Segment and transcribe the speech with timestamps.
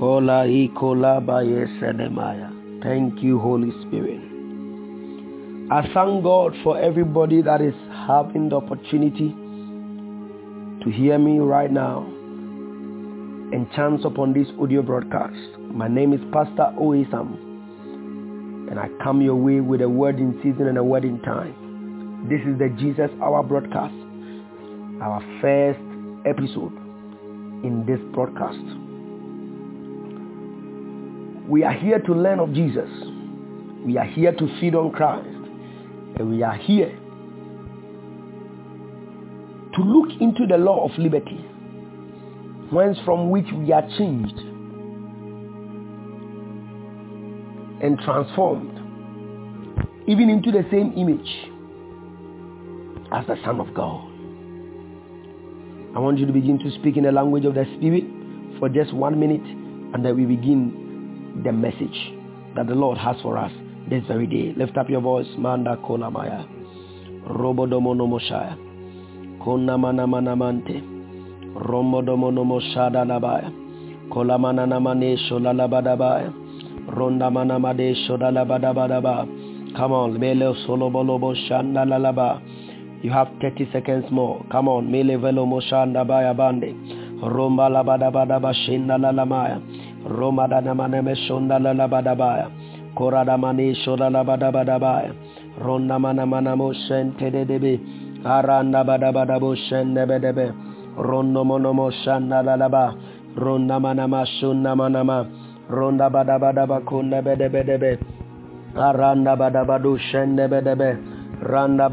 [0.00, 2.50] Kola ikola bayesenemaya.
[2.82, 4.22] Thank you, Holy Spirit.
[5.70, 7.74] I thank God for everybody that is
[8.08, 9.28] having the opportunity
[10.82, 12.06] to hear me right now
[13.52, 15.36] and chance upon this audio broadcast.
[15.60, 20.32] My name is Pastor O.A Sam, and I come your way with a word in
[20.42, 22.26] season and a word in time.
[22.26, 23.92] This is the Jesus Hour broadcast,
[25.02, 25.84] our first
[26.24, 26.72] episode
[27.62, 28.89] in this broadcast.
[31.50, 32.88] We are here to learn of Jesus.
[33.84, 35.26] We are here to feed on Christ.
[35.26, 36.96] And we are here
[39.74, 41.44] to look into the law of liberty,
[42.70, 44.38] whence from which we are changed
[47.82, 48.70] and transformed,
[50.06, 51.50] even into the same image
[53.10, 54.06] as the Son of God.
[55.96, 58.04] I want you to begin to speak in the language of the Spirit
[58.60, 60.79] for just one minute, and then we begin
[61.44, 62.12] the message
[62.56, 63.52] that the Lord has for us
[63.88, 64.54] this very day.
[64.56, 66.46] Lift up your voice, Manda Kolamaya,
[67.28, 68.56] Robodomonomoshaya,
[69.42, 70.82] Konamanamanamante,
[71.54, 73.50] Romodomonomoshada Labaya,
[74.10, 76.32] Kolamananamane Sholalabadabaya,
[76.88, 79.76] Rondamanamade Shodalabadabadaba.
[79.76, 82.40] Come on, Mele Solobolobo Shanda Lalaba.
[83.02, 84.44] You have 30 seconds more.
[84.50, 86.74] Come on, Mele Velo Moshanda Baya Bande.
[87.22, 88.98] Roma Labadabadaba Shinda
[90.04, 92.50] Roma Danamaneme Shonda Lalabadabaya.
[92.96, 95.14] Koradamani Shoda Labadabadabaya.
[95.60, 97.78] Ronda Manamanamo Shente Debe.
[98.24, 100.54] Aranda Shende.
[100.96, 102.94] Rondo Shanda Lalaba.
[103.36, 105.26] Ronda Manama Shunda Manama.
[105.68, 107.22] Ronda Badabadaba Kunda.
[108.76, 109.36] Aranda
[110.10, 110.98] Shende.
[111.42, 111.88] Randa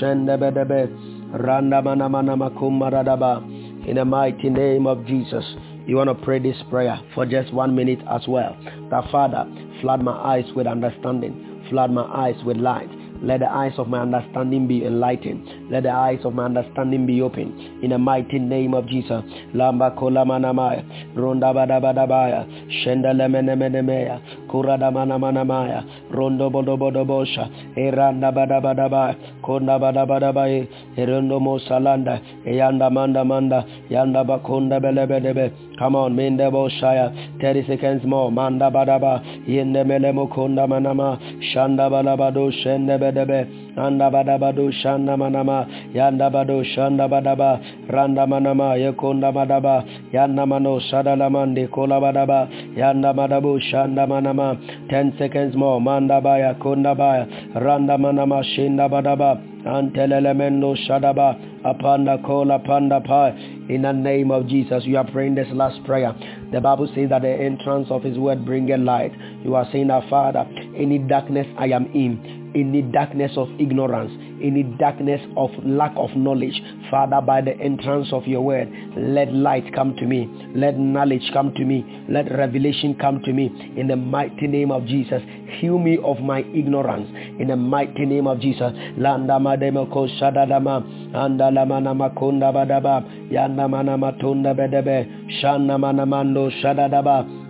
[0.00, 0.90] Shende.
[1.32, 3.86] Randa Manamana Makumaradaba.
[3.86, 5.44] In the mighty name of Jesus.
[5.86, 8.58] You want to pray this prayer for just one minute as well.
[8.90, 9.46] That Father,
[9.80, 11.64] flood my eyes with understanding.
[11.70, 12.90] Flood my eyes with light.
[13.22, 15.70] Let the eyes of my understanding be enlightened.
[15.70, 17.80] Let the eyes of my understanding be open.
[17.82, 19.22] In the mighty name of Jesus.
[19.54, 20.84] Lamba kola manamaya.
[21.16, 22.46] Ronda badabadabaya.
[22.82, 24.48] Shenda lemenemenemeya.
[24.48, 25.84] Kurada manamanamaya.
[26.10, 27.76] Rondo bodobodobosha.
[27.76, 29.16] Eranda badabadabaya.
[29.42, 30.68] Konda badabadabaye.
[30.96, 32.20] Erondo mosalanda.
[32.46, 33.64] Eyanda manda manda.
[33.90, 35.52] Yanda bakonda belebedebe.
[35.78, 37.40] Come on, Minde Boshaya.
[37.40, 38.32] 30 seconds more.
[38.32, 39.20] Manda Badaba.
[39.46, 41.18] Yende Melemo Konda Manama.
[41.52, 43.76] Shanda Balabado Shende Bedebe.
[43.78, 45.66] Anda Badabado Shanda Manama.
[45.94, 47.60] Yanda Bado Shanda Badaba.
[47.92, 48.76] Randa Manama.
[48.76, 49.84] Yekonda Badaba.
[50.12, 52.48] Yanda Mano Shadalamande Kola Badaba.
[52.76, 54.56] Yanda Madabu Shanda Manama.
[54.90, 55.80] 10 seconds more.
[55.80, 57.26] Manda Baya Konda Baya.
[57.54, 59.40] Randa Manama Shinda Badaba.
[59.64, 61.56] Antelemendo Shadaba.
[61.66, 63.30] Apanda Kola Panda Pai.
[63.68, 66.14] In the name of Jesus, you are praying this last prayer.
[66.52, 69.12] The Bible says that the entrance of His word bringeth light.
[69.42, 70.46] You are saying that, Father,
[70.76, 74.10] any darkness I am in, any darkness of ignorance,
[74.42, 76.60] any darkness of lack of knowledge,
[76.90, 80.28] Father, by the entrance of your word, let light come to me.
[80.54, 82.04] Let knowledge come to me.
[82.08, 83.46] Let revelation come to me.
[83.76, 85.22] In the mighty name of Jesus,
[85.60, 87.08] heal me of my ignorance.
[87.40, 88.72] In the mighty name of Jesus.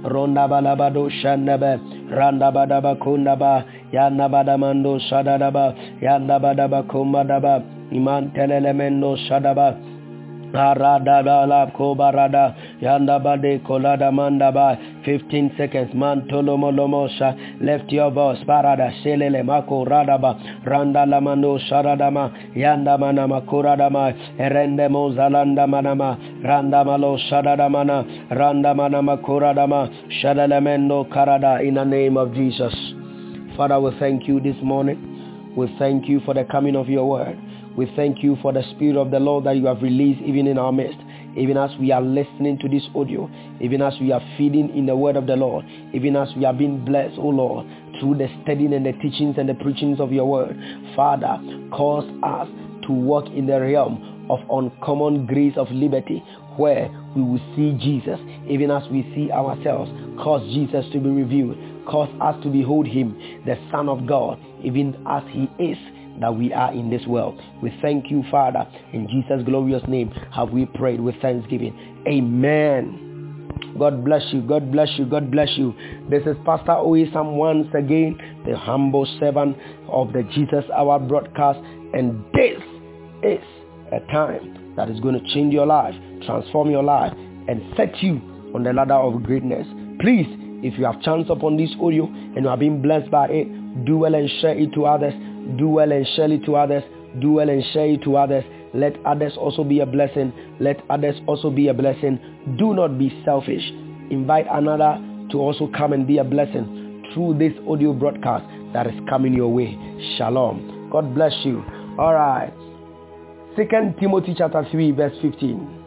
[0.07, 1.09] Ronda balabado.
[2.09, 3.65] Randa badaba kundaba.
[3.93, 5.75] Shadadaba.
[6.83, 7.63] Badaba kumbadaba.
[7.93, 9.77] Iman telelemendo shadaba.
[10.53, 19.45] Aradadala kobarada yanda bade kolada mandaba 15 seconds mantolo molomosha left your voice parada shelele
[19.45, 28.75] mako radaba randa lamando sharadama yanda mana makuradama erende mozalanda manama randa malo shadadamana randa
[28.75, 29.91] mana makuradama
[30.23, 32.75] shadalemendo karada in the name of Jesus
[33.57, 35.16] Father we thank you this morning
[35.57, 37.39] we thank you for the coming of your word
[37.77, 40.57] we thank you for the Spirit of the Lord that you have released even in
[40.57, 40.99] our midst.
[41.37, 43.31] Even as we are listening to this audio,
[43.61, 46.55] even as we are feeding in the word of the Lord, even as we are
[46.55, 47.67] being blessed, oh Lord,
[48.01, 50.57] through the studying and the teachings and the preachings of your word.
[50.97, 51.37] Father,
[51.71, 52.49] cause us
[52.87, 56.25] to walk in the realm of uncommon grace of liberty
[56.57, 59.91] where we will see Jesus even as we see ourselves.
[60.25, 61.59] Cause Jesus to be revealed.
[61.89, 63.17] Cause us to behold him,
[63.47, 65.79] the Son of God, even as he is
[66.21, 67.41] that we are in this world.
[67.63, 68.67] We thank you, Father.
[68.93, 72.05] In Jesus' glorious name have we prayed with thanksgiving.
[72.09, 73.03] Amen.
[73.79, 74.41] God bless you.
[74.43, 75.05] God bless you.
[75.07, 75.75] God bless you.
[76.09, 79.57] This is Pastor O.A Sam once again, the humble servant
[79.89, 81.59] of the Jesus Hour broadcast.
[81.93, 82.61] And this
[83.23, 83.45] is
[83.93, 85.95] a time that is going to change your life,
[86.25, 87.13] transform your life,
[87.49, 88.21] and set you
[88.55, 89.67] on the ladder of greatness.
[90.01, 90.27] Please,
[90.67, 93.99] if you have chance upon this audio and you have been blessed by it, do
[93.99, 95.15] well and share it to others.
[95.59, 96.83] Do well and share it to others.
[97.21, 98.45] Do well and share it to others.
[98.75, 100.33] Let others also be a blessing.
[100.61, 102.19] Let others also be a blessing.
[102.59, 103.63] Do not be selfish.
[104.11, 104.99] Invite another
[105.31, 109.53] to also come and be a blessing through this audio broadcast that is coming your
[109.53, 109.77] way.
[110.19, 110.89] Shalom.
[110.91, 111.65] God bless you.
[111.99, 112.53] All right.
[113.57, 115.85] Second Timothy chapter 3 verse 15.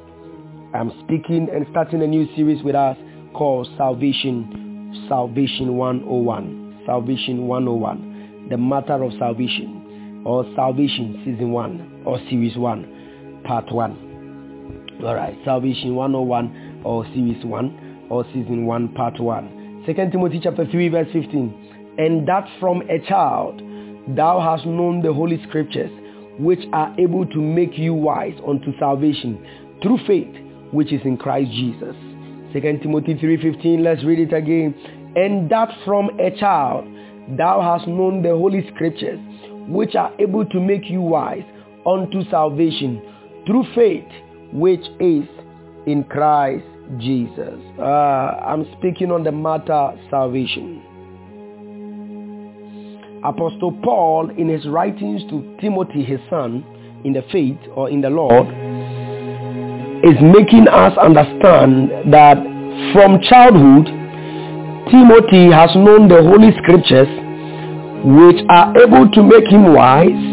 [0.73, 2.97] I'm speaking and starting a new series with us
[3.33, 4.68] called Salvation,
[5.07, 6.83] Salvation 101.
[6.85, 8.47] Salvation 101.
[8.49, 14.99] The matter of salvation or Salvation Season 1 or Series 1, Part 1.
[15.03, 19.83] Alright, Salvation 101 or Series 1 or Season 1, Part 1.
[19.85, 21.95] Second Timothy chapter 3 verse 15.
[21.99, 23.61] And that from a child
[24.15, 25.91] thou hast known the holy scriptures
[26.39, 29.45] which are able to make you wise unto salvation
[29.83, 30.35] through faith
[30.71, 31.95] which is in Christ Jesus.
[32.53, 34.73] 2 Timothy 3.15, let's read it again.
[35.15, 36.85] And that from a child
[37.37, 39.19] thou hast known the holy scriptures,
[39.67, 41.43] which are able to make you wise
[41.85, 43.01] unto salvation
[43.45, 44.07] through faith,
[44.51, 45.27] which is
[45.85, 46.65] in Christ
[46.97, 47.59] Jesus.
[47.77, 50.83] Uh, I'm speaking on the matter salvation.
[53.23, 56.63] Apostle Paul, in his writings to Timothy, his son,
[57.03, 58.47] in the faith or in the Lord,
[60.03, 62.37] is making us understand that
[62.93, 63.85] from childhood,
[64.89, 67.09] Timothy has known the Holy Scriptures
[68.01, 70.25] which are able to make him wise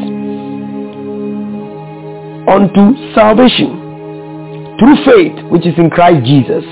[2.47, 6.65] unto salvation through faith which is in Christ Jesus.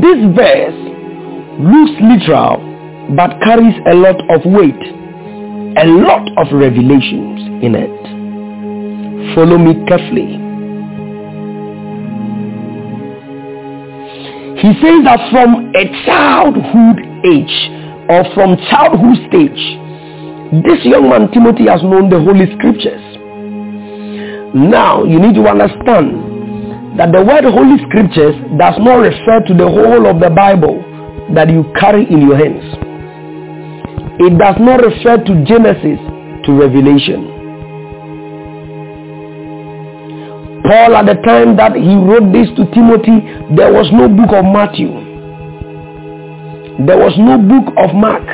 [0.00, 0.80] This verse
[1.58, 2.62] looks literal
[3.16, 4.82] but carries a lot of weight,
[5.78, 9.34] a lot of revelations in it.
[9.34, 10.45] Follow me carefully.
[14.66, 17.56] He says that from a childhood age
[18.10, 19.62] or from childhood stage,
[20.66, 22.98] this young man Timothy has known the Holy Scriptures.
[24.58, 29.70] Now you need to understand that the word Holy Scriptures does not refer to the
[29.70, 30.82] whole of the Bible
[31.38, 32.66] that you carry in your hands.
[34.18, 36.02] It does not refer to Genesis
[36.42, 37.35] to Revelation.
[40.66, 43.22] Paul at the time that he wrote this to Timothy,
[43.54, 44.90] there was no book of Matthew.
[46.82, 48.26] There was no book of Mark.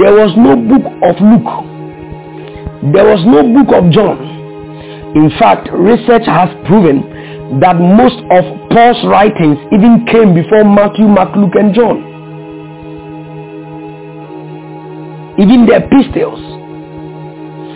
[0.00, 1.52] There was no book of Luke.
[2.96, 4.16] There was no book of John.
[5.12, 11.36] In fact, research has proven that most of Paul's writings even came before Matthew, Mark,
[11.36, 12.00] Luke, and John.
[15.36, 16.40] Even the epistles,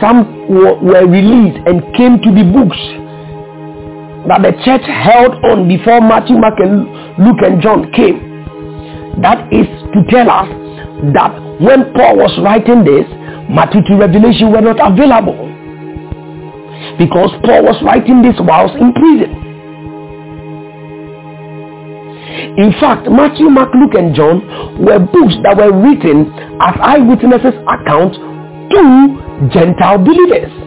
[0.00, 2.80] some were released and came to be books
[4.28, 6.86] that the church held on before Matthew, Mark, and
[7.18, 8.20] Luke and John came.
[9.20, 10.48] That is to tell us
[11.14, 13.04] that when Paul was writing this,
[13.50, 15.50] Matthew to Revelation were not available.
[16.98, 19.42] Because Paul was writing this whilst in prison.
[22.56, 24.40] In fact, Matthew, Mark, Luke, and John
[24.78, 30.61] were books that were written as eyewitnesses' account to Gentile believers.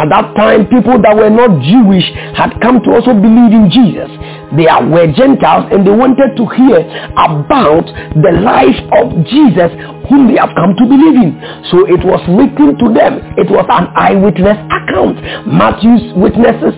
[0.00, 4.08] At that time, people that were not Jewish had come to also believe in Jesus.
[4.56, 6.80] They were Gentiles and they wanted to hear
[7.20, 7.84] about
[8.16, 9.68] the life of Jesus
[10.08, 11.36] whom they have come to believe in.
[11.68, 13.20] So it was written to them.
[13.36, 15.20] It was an eyewitness account.
[15.44, 16.72] Matthew's witnesses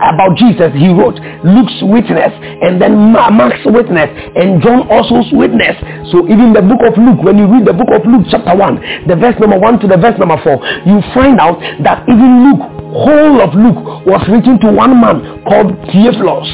[0.00, 0.72] about Jesus.
[0.74, 5.76] He wrote Luke's witness and then Mark's witness and John also's witness.
[6.12, 9.08] So even the book of Luke when you read the book of Luke chapter 1
[9.08, 12.76] the verse number 1 to the verse number 4 you find out that even Luke
[12.96, 16.48] whole of Luke was written to one man called Theophilus.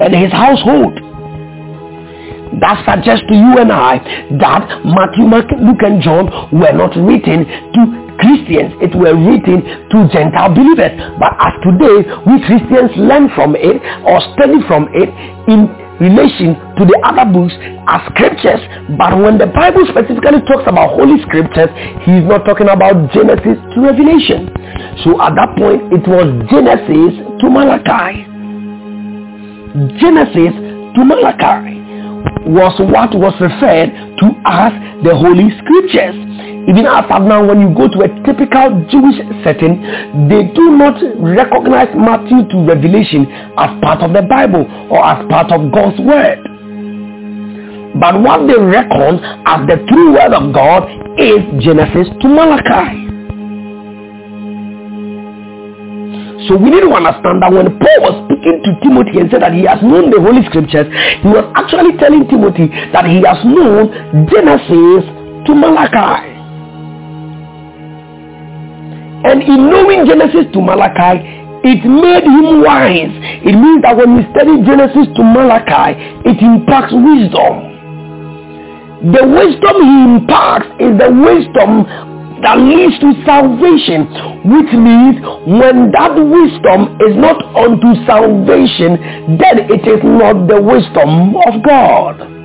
[0.00, 1.00] And his household.
[2.60, 4.02] That suggests to you and I
[4.42, 9.96] that Matthew, Mark, Luke and John were not written to Christians, it were written to
[10.12, 10.94] Gentile believers.
[11.18, 15.08] But as today, we Christians learn from it or study from it
[15.48, 15.66] in
[16.00, 17.52] relation to the other books
[17.88, 18.60] as scriptures.
[18.96, 21.68] But when the Bible specifically talks about holy scriptures,
[22.04, 24.48] he is not talking about Genesis to Revelation.
[25.04, 28.24] So at that point, it was Genesis to Malachi.
[30.00, 30.56] Genesis
[30.96, 31.80] to Malachi
[32.48, 34.72] was what was referred to as
[35.04, 36.29] the Holy Scriptures.
[36.68, 39.80] Even after now, when you go to a typical Jewish setting,
[40.28, 43.24] they do not recognize Matthew to Revelation
[43.56, 46.44] as part of the Bible or as part of God's Word.
[47.98, 50.84] But what they reckon as the true Word of God
[51.18, 53.08] is Genesis to Malachi.
[56.48, 59.52] So we need to understand that when Paul was speaking to Timothy and said that
[59.54, 60.86] he has known the Holy Scriptures,
[61.22, 63.90] he was actually telling Timothy that he has known
[64.28, 65.04] Genesis
[65.46, 66.39] to Malachi.
[69.22, 71.20] And in knowing Genesis to Malachi,
[71.62, 73.12] it made him wise.
[73.44, 75.92] It means that when we study Genesis to Malachi,
[76.24, 77.68] it impacts wisdom.
[79.12, 81.84] The wisdom he imparts is the wisdom
[82.40, 84.08] that leads to salvation,
[84.48, 91.36] which means when that wisdom is not unto salvation, then it is not the wisdom
[91.44, 92.39] of God.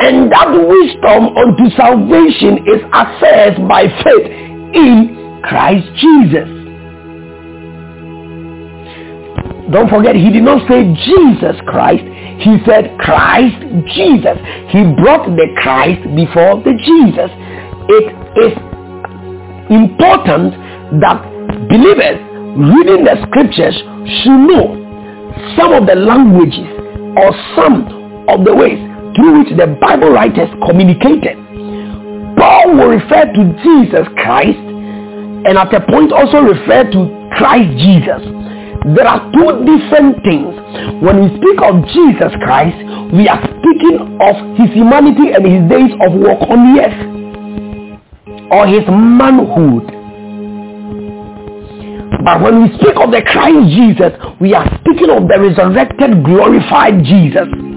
[0.00, 4.26] And that wisdom unto salvation is accessed by faith
[4.74, 6.62] in Christ Jesus.
[9.72, 12.04] Don't forget, he did not say Jesus Christ.
[12.44, 13.56] He said Christ
[13.96, 14.36] Jesus.
[14.68, 17.30] He brought the Christ before the Jesus.
[17.88, 18.06] It
[18.36, 18.52] is
[19.72, 20.52] important
[21.00, 21.24] that
[21.72, 22.20] believers
[22.52, 23.76] reading the scriptures
[24.20, 24.76] should know
[25.56, 26.68] some of the languages
[27.16, 27.88] or some
[28.28, 31.36] of the ways through which the Bible writers communicated.
[32.36, 37.00] Paul will refer to Jesus Christ and at a point also refer to
[37.36, 38.22] Christ Jesus.
[38.94, 40.54] There are two different things.
[41.02, 42.78] When we speak of Jesus Christ,
[43.14, 47.00] we are speaking of his humanity and his days of work on the earth
[48.50, 49.86] or his manhood.
[52.24, 57.02] But when we speak of the Christ Jesus, we are speaking of the resurrected, glorified
[57.04, 57.71] Jesus.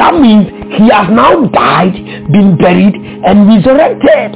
[0.00, 0.48] That means
[0.80, 1.92] he has now died,
[2.32, 4.32] been buried, and resurrected.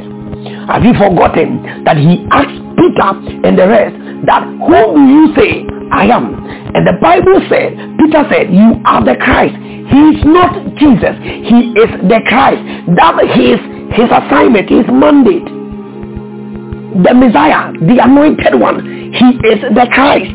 [0.68, 3.10] Have you forgotten that he asked Peter
[3.48, 3.96] and the rest
[4.28, 6.36] that who do you say I am?
[6.76, 9.56] And the Bible said, Peter said, you are the Christ.
[9.56, 11.16] He is not Jesus.
[11.22, 12.60] He is the Christ.
[13.00, 13.56] That is
[13.96, 15.48] his assignment, his mandate.
[17.08, 18.84] The Messiah, the anointed one.
[18.84, 20.34] He is the Christ.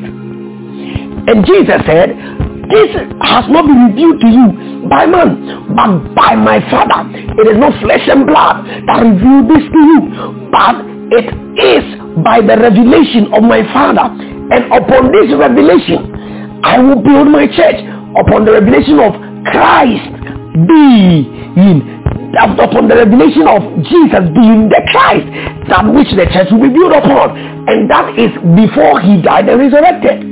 [1.29, 2.17] And Jesus said,
[2.69, 2.93] this
[3.25, 4.45] has not been revealed to you
[4.89, 7.09] by man, but by my Father.
[7.09, 9.99] It is not flesh and blood that revealed this to you,
[10.53, 10.77] but
[11.09, 11.83] it is
[12.21, 14.05] by the revelation of my Father.
[14.53, 16.13] And upon this revelation,
[16.63, 17.81] I will build my church
[18.17, 19.17] upon the revelation of
[19.49, 20.05] Christ
[20.69, 21.97] being
[22.37, 25.25] upon the revelation of Jesus being the Christ,
[25.73, 27.33] that which the church will be built upon.
[27.65, 30.28] And that is before he died and resurrected.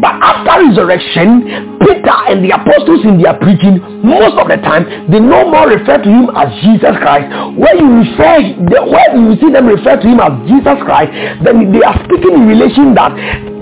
[0.00, 5.20] But after resurrection, Peter and the apostles in their preaching, most of the time, they
[5.20, 7.26] no more refer to him as Jesus Christ.
[7.56, 11.12] When you refer, when you see them refer to him as Jesus Christ,
[11.44, 13.12] then they are speaking in relation that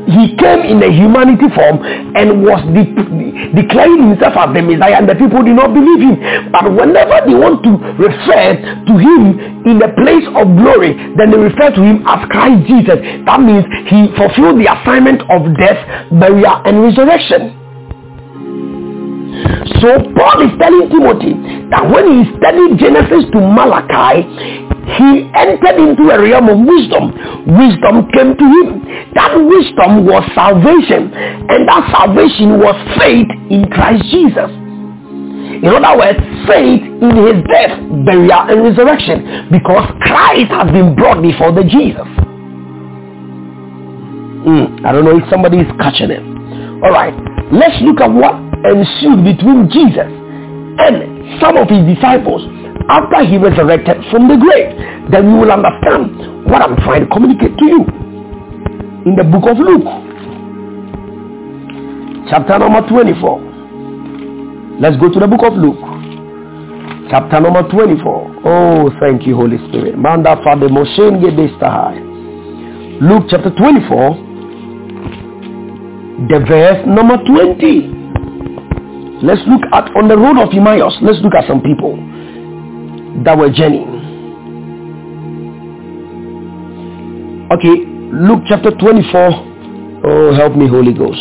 [0.06, 1.80] he came in a humanity form
[2.14, 6.00] and was de- de- declaring himself as the Messiah and the people did not believe
[6.00, 6.16] him.
[6.52, 9.22] But whenever they want to refer to him
[9.64, 12.98] in the place of glory, then they refer to him as Christ Jesus.
[13.24, 15.80] That means he fulfilled the assignment of death,
[16.12, 17.63] burial, and resurrection.
[19.82, 21.34] So Paul is telling Timothy
[21.70, 24.22] that when he studied Genesis to Malachi,
[24.94, 27.10] he entered into a realm of wisdom.
[27.48, 28.84] Wisdom came to him.
[29.16, 31.08] That wisdom was salvation.
[31.14, 34.50] And that salvation was faith in Christ Jesus.
[35.64, 39.48] In other words, faith in his death, burial, and resurrection.
[39.50, 42.06] Because Christ has been brought before the Jesus.
[44.44, 46.20] Mm, I don't know if somebody is catching it.
[46.84, 47.16] Alright,
[47.50, 50.08] let's look at what ensued between Jesus
[50.80, 52.42] and some of his disciples
[52.88, 54.72] after he resurrected from the grave.
[55.10, 57.84] Then you will understand what I'm trying to communicate to you.
[59.04, 59.84] In the book of Luke,
[62.28, 64.80] chapter number 24.
[64.80, 65.78] Let's go to the book of Luke.
[67.10, 68.42] Chapter number 24.
[68.46, 69.96] Oh, thank you, Holy Spirit.
[69.96, 70.98] Manda Father Moshe
[73.00, 74.16] Luke chapter 24,
[76.30, 78.03] the verse number 20.
[79.22, 80.98] Let's look at on the road of Emmaus.
[81.00, 81.94] Let's look at some people
[83.22, 83.94] that were journeying.
[87.54, 90.02] Okay, Luke chapter 24.
[90.06, 91.20] Oh, help me, Holy Ghost.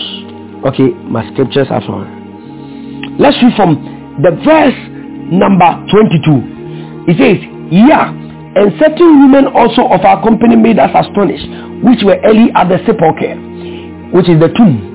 [0.66, 3.20] Okay, my scriptures are found.
[3.20, 3.78] Let's read from
[4.26, 4.80] the verse
[5.30, 7.14] number 22.
[7.14, 7.38] It says,
[7.70, 11.46] Yeah, and certain women also of our company made us astonished,
[11.86, 13.38] which were early at the sepulchre,
[14.18, 14.93] which is the tomb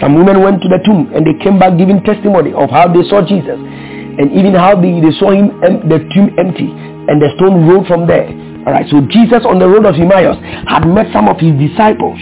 [0.00, 3.02] some women went to the tomb and they came back giving testimony of how they
[3.08, 5.54] saw Jesus and even how they, they saw him
[5.88, 8.28] the tomb empty and the stone rolled from there.
[8.66, 10.36] All right, so Jesus on the road of Emmaus
[10.68, 12.18] had met some of his disciples.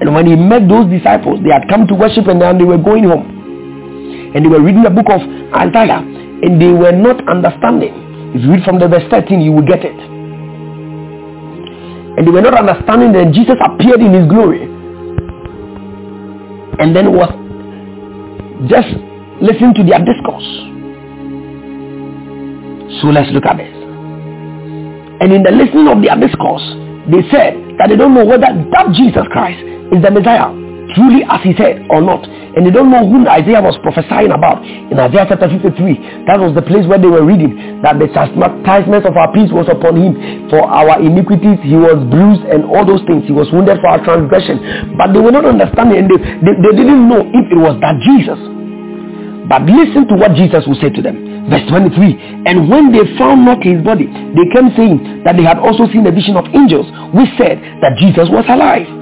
[0.00, 2.80] And when he met those disciples, they had come to worship and then they were
[2.80, 4.32] going home.
[4.34, 5.20] And they were reading the book of
[5.52, 7.92] Isaiah and they were not understanding.
[8.34, 10.10] If you read from the verse 13, you will get it.
[12.20, 14.68] and they were not understanding that Jesus appeared in his glory.
[16.80, 17.28] And then was
[18.68, 18.88] just
[19.40, 20.48] listening to their discourse.
[23.00, 23.72] So let's look at this.
[25.20, 26.64] And in the listening of their discourse,
[27.12, 29.60] they said that they don't know whether that Jesus Christ
[29.92, 30.48] is the Messiah
[30.94, 32.24] truly as he said or not.
[32.56, 34.66] And they don't know whom Isaiah was prophesying about.
[34.66, 39.06] In Isaiah chapter 53, that was the place where they were reading that the chastisement
[39.06, 40.12] of our peace was upon him.
[40.50, 43.22] For our iniquities he was bruised and all those things.
[43.30, 44.98] He was wounded for our transgression.
[44.98, 48.02] But they were not understanding and they, they, they didn't know if it was that
[48.02, 48.38] Jesus.
[49.46, 51.50] But listen to what Jesus will say to them.
[51.50, 52.50] Verse 23.
[52.50, 56.06] And when they found not his body, they came saying that they had also seen
[56.06, 58.99] a vision of angels, which said that Jesus was alive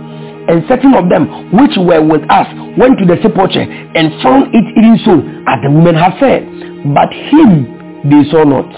[0.48, 2.48] and certain of them which were with us
[2.80, 6.48] went to the sepulchre and found it even so as the women had said.
[6.96, 7.68] But him
[8.08, 8.68] they saw not.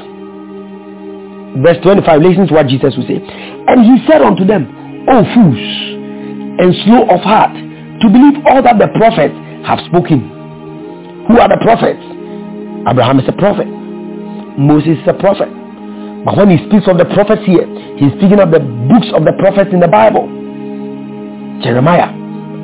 [1.62, 3.18] Verse 25, listen to what Jesus will say.
[3.18, 4.66] And he said unto them,
[5.10, 5.62] O fools,
[6.58, 9.34] and slow of heart, to believe all that the prophets
[9.66, 11.26] have spoken.
[11.28, 12.02] Who are the prophets?
[12.88, 13.66] Abraham is a prophet.
[14.58, 15.50] Moses is a prophet.
[16.24, 17.66] But when he speaks of the prophets here,
[17.98, 18.60] he's speaking of the
[18.90, 20.39] books of the prophets in the Bible.
[21.62, 22.08] Jeremiah,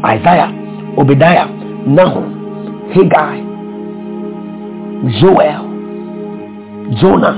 [0.05, 0.51] Isaiah,
[0.97, 1.47] Obadiah,
[1.87, 3.41] Nahum, Haggai,
[5.21, 5.65] Joel,
[7.01, 7.37] Jonah,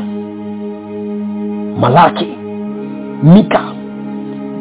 [1.78, 2.36] Malachi,
[3.22, 3.74] Micah.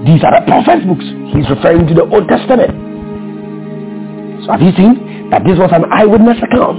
[0.06, 1.06] These are the prophet's books.
[1.34, 2.72] He's referring to the Old Testament.
[4.46, 6.78] So have you seen that this was an eyewitness account?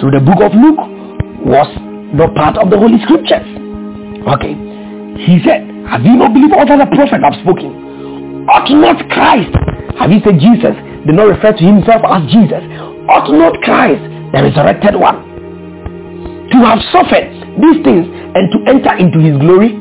[0.00, 0.78] So the book of Luke
[1.46, 1.66] was
[2.14, 3.46] not part of the Holy Scriptures.
[4.26, 4.54] Okay.
[5.24, 7.83] He said, have you not believed all that the prophets have spoken?
[8.48, 9.56] Ought not Christ,
[9.98, 12.60] have you said Jesus, did not refer to himself as Jesus.
[13.08, 15.20] Ought not Christ, the resurrected one,
[16.52, 19.72] to have suffered these things and to enter into his glory?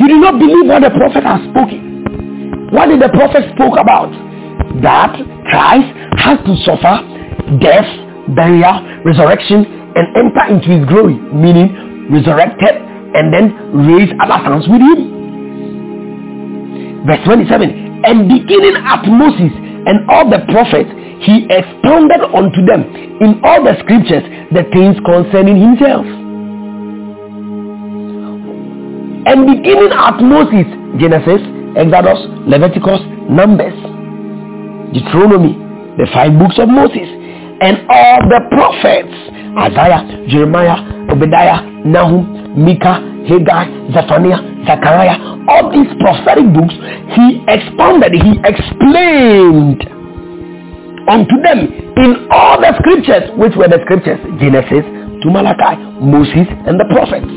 [0.00, 2.72] You do not believe what the prophet has spoken.
[2.72, 4.08] What did the prophet spoke about?
[4.80, 5.12] That
[5.52, 7.04] Christ has to suffer
[7.60, 7.88] death,
[8.32, 12.80] burial, resurrection, and enter into his glory, meaning resurrected
[13.12, 13.52] and then
[13.84, 15.19] raised at times with him.
[17.06, 18.04] Verse 27.
[18.04, 19.52] And beginning at Moses
[19.86, 20.90] and all the prophets,
[21.24, 22.84] he expounded unto them
[23.20, 26.06] in all the scriptures the things concerning himself.
[29.26, 30.64] And beginning at Moses,
[30.96, 31.44] Genesis,
[31.76, 33.76] Exodus, Leviticus, Numbers,
[34.96, 35.54] Deuteronomy,
[36.00, 37.04] the five books of Moses,
[37.60, 39.12] and all the prophets,
[39.60, 40.80] Isaiah, Jeremiah,
[41.12, 46.74] Obadiah, Nahum, Micah, Haggai, Zephaniah, Zechariah, all these prophetic books,
[47.14, 49.86] he expounded, he explained
[51.08, 51.58] unto them
[51.96, 54.84] in all the scriptures, which were the scriptures, Genesis
[55.22, 57.28] to Malachi, Moses and the prophets.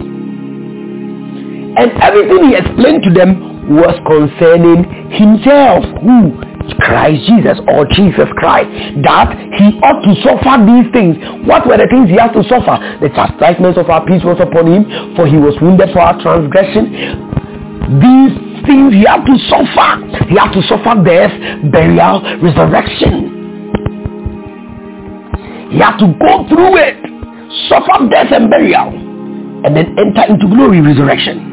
[1.75, 6.37] And everything he explained to them was concerning himself, who
[6.79, 8.69] Christ Jesus or Jesus Christ
[9.03, 11.19] that he ought to suffer these things.
[11.47, 12.79] What were the things he had to suffer?
[13.03, 14.83] The chastisement of our peace was upon him
[15.15, 16.91] for he was wounded for our transgression.
[17.99, 19.89] These things he had to suffer.
[20.31, 21.33] He had to suffer death,
[21.71, 23.33] burial, resurrection.
[25.71, 26.95] He had to go through it,
[27.67, 28.93] suffer death and burial,
[29.65, 31.52] and then enter into glory, resurrection.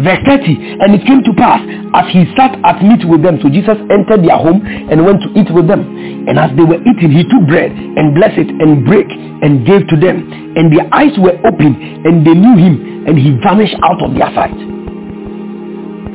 [0.00, 1.60] Verse 30, and it came to pass
[1.92, 3.36] as he sat at meat with them.
[3.44, 5.84] So Jesus entered their home and went to eat with them.
[6.28, 9.84] And as they were eating, he took bread and blessed it and break and gave
[9.92, 10.32] to them.
[10.56, 14.32] And their eyes were opened and they knew him and he vanished out of their
[14.32, 14.56] sight.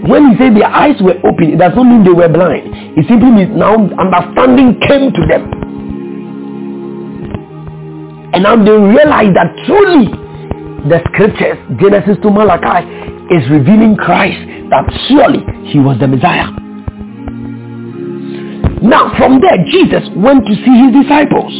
[0.10, 2.98] When he said their eyes were open, it does not mean they were blind.
[2.98, 5.44] It simply means now understanding came to them.
[8.34, 10.10] And now they realize that truly
[10.90, 14.38] the scriptures, Genesis to Malachi, is revealing Christ
[14.70, 16.52] that surely he was the Messiah.
[18.82, 21.52] Now from there Jesus went to see his disciples.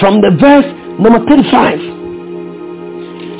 [0.00, 0.66] From the verse
[1.00, 1.78] number 35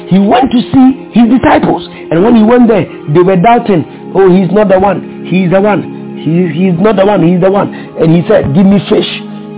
[0.09, 1.87] he went to see his disciples.
[2.11, 5.27] And when he went there they were doubting oh he's not the one.
[5.27, 6.17] He's the one.
[6.17, 7.23] He, he's not the one.
[7.27, 7.73] He's the one.
[7.73, 9.09] And he said give me fish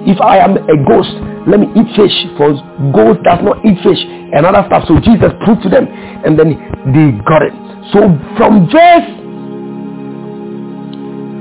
[0.07, 2.55] if I am a ghost let me eat fish for
[2.95, 4.87] ghost does not eat fish and other stuff.
[4.87, 6.55] So Jesus proved to them and then
[6.95, 7.55] they got it.
[7.91, 8.07] So
[8.39, 9.11] from verse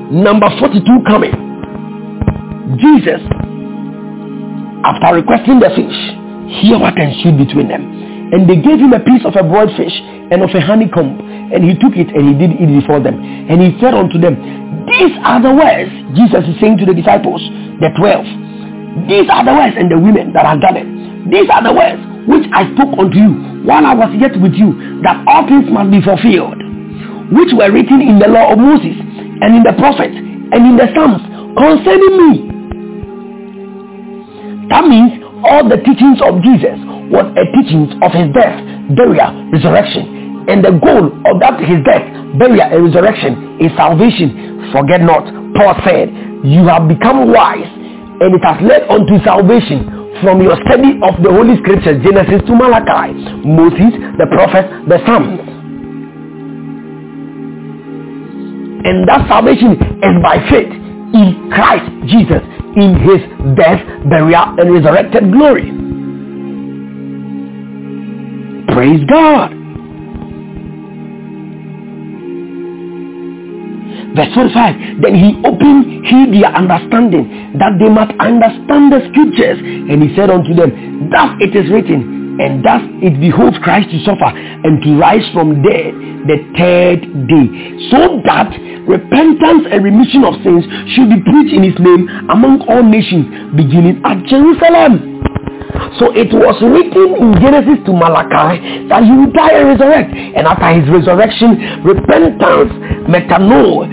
[0.10, 1.38] number 42 coming,
[2.82, 3.22] Jesus,
[4.82, 6.00] after requesting the fish,
[6.66, 7.86] here what ensued between them.
[8.34, 9.94] And they gave him a piece of a broiled fish
[10.32, 11.20] and of a honeycomb.
[11.54, 13.22] And he took it and he did eat before them.
[13.22, 14.34] And he said unto them,
[14.88, 17.44] These are the words Jesus is saying to the disciples,
[17.78, 18.26] the twelve.
[19.08, 20.88] These are the words and the women that are gathered.
[21.32, 25.02] These are the words which I spoke unto you while I was yet with you,
[25.02, 26.60] that all things must be fulfilled,
[27.32, 30.92] which were written in the law of Moses and in the prophets and in the
[30.94, 31.24] Psalms
[31.56, 32.34] concerning me.
[34.70, 36.78] That means all the teachings of Jesus
[37.10, 38.60] was a teachings of his death,
[38.96, 40.46] burial, resurrection.
[40.48, 42.06] And the goal of that his death,
[42.38, 44.72] burial, and resurrection is salvation.
[44.72, 45.26] Forget not,
[45.56, 46.12] Paul said,
[46.44, 47.70] you have become wise
[48.22, 52.54] and it has led unto salvation from your study of the Holy Scriptures, Genesis to
[52.56, 55.42] Malachi, Moses, the prophets, the Psalms.
[58.86, 60.72] And that salvation is by faith
[61.14, 62.42] in Christ Jesus
[62.78, 63.22] in his
[63.58, 65.72] death, burial, and resurrected glory.
[68.74, 69.61] Praise God.
[74.16, 79.60] Verse 45, then he opened he their understanding that they might understand the scriptures.
[79.60, 84.00] And he said unto them, thus it is written, and thus it behoves Christ to
[84.04, 85.94] suffer and to rise from dead
[86.28, 87.48] the third day,
[87.90, 88.52] so that
[88.88, 94.02] repentance and remission of sins should be preached in his name among all nations, beginning
[94.06, 95.11] at Jerusalem.
[96.00, 100.10] So it was written in Genesis to Malachi that he would die and resurrect.
[100.10, 102.74] And after his resurrection, repentance,
[103.06, 103.86] metanoia,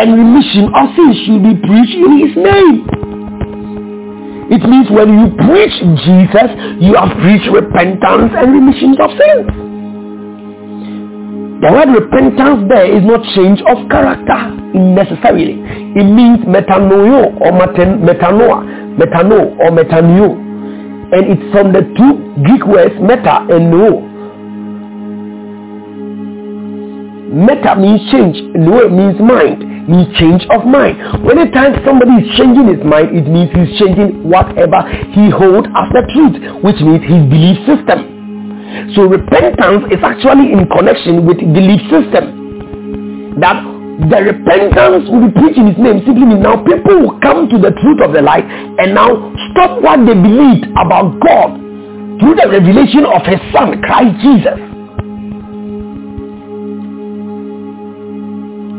[0.00, 2.76] and remission of sins should be preached in his name.
[4.50, 6.48] It means when you preach Jesus,
[6.82, 9.46] you have preached repentance and remission of sins.
[11.60, 14.40] The word repentance there is not change of character
[14.72, 15.60] necessarily.
[15.92, 18.64] It means metanoia or metanoa,
[18.96, 20.49] metano or metanio
[21.12, 24.06] and it's from the two Greek words meta and no.
[27.30, 30.98] Meta means change, no means mind, means change of mind.
[31.22, 34.82] When a time somebody is changing his mind, it means he's changing whatever
[35.14, 38.94] he holds as the truth, which means his belief system.
[38.94, 43.38] So repentance is actually in connection with belief system.
[43.38, 43.62] That
[43.98, 47.58] the repentance will be preached in his name simply means now people will come to
[47.58, 49.12] the truth of the light and now
[49.52, 51.58] stop what they believed about God
[52.20, 54.58] through the revelation of his son Christ Jesus.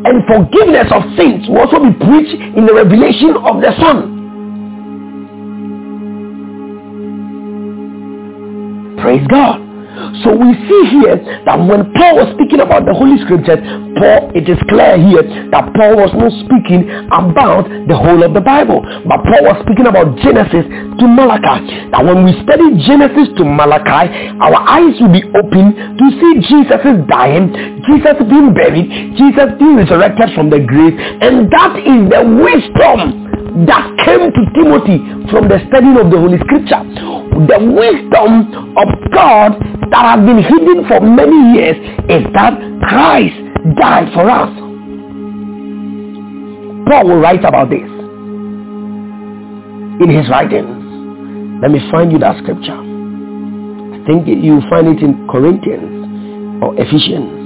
[0.03, 4.17] And forgiveness of sins will also be preached in the revelation of the son.
[8.97, 9.70] Praise God.
[10.23, 13.61] So we see here that when Paul was speaking about the Holy Scriptures,
[13.97, 18.41] Paul, it is clear here that Paul was not speaking about the whole of the
[18.41, 21.89] Bible, but Paul was speaking about Genesis to Malachi.
[21.93, 24.09] That when we study Genesis to Malachi,
[24.41, 27.53] our eyes will be open to see Jesus is dying,
[27.85, 33.29] Jesus being buried, Jesus being resurrected from the grave, and that is the wisdom
[33.67, 34.97] that came to Timothy
[35.29, 37.20] from the studying of the Holy Scripture.
[37.31, 39.53] The wisdom of God
[39.89, 41.77] that has been hidden for many years
[42.09, 43.35] is that Christ
[43.79, 44.49] died for us.
[46.87, 47.87] Paul will write about this
[50.03, 51.61] in his writings.
[51.61, 52.75] Let me find you that scripture.
[52.75, 57.39] I think you find it in Corinthians or Ephesians.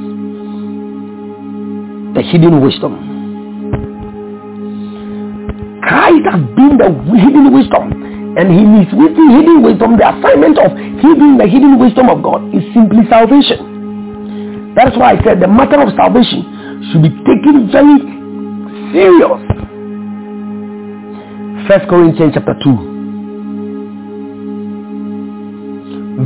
[2.16, 2.96] The hidden wisdom.
[5.84, 6.90] Christ has been the
[7.22, 8.15] hidden wisdom.
[8.36, 9.96] And he with the hidden wisdom.
[9.98, 13.72] The assignment of hidden the hidden wisdom of God is simply salvation.
[14.76, 16.44] That's why I said the matter of salvation
[16.92, 17.96] should be taken very
[18.92, 19.40] serious.
[21.68, 22.76] First Corinthians chapter 2.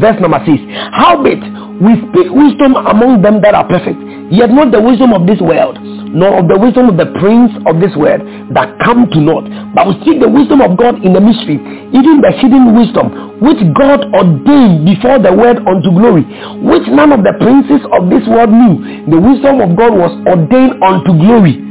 [0.02, 0.58] Verse number 6.
[0.98, 1.44] Howbeit
[1.80, 4.00] we speak wisdom among them that are perfect,
[4.34, 5.78] yet not the wisdom of this world
[6.14, 8.22] nor of the wisdom of the prince of this world
[8.54, 9.46] that come to naught.
[9.76, 11.62] But we seek the wisdom of God in the mystery,
[11.94, 16.26] even the hidden wisdom, which God ordained before the word unto glory,
[16.66, 19.06] which none of the princes of this world knew.
[19.10, 21.62] The wisdom of God was ordained unto glory.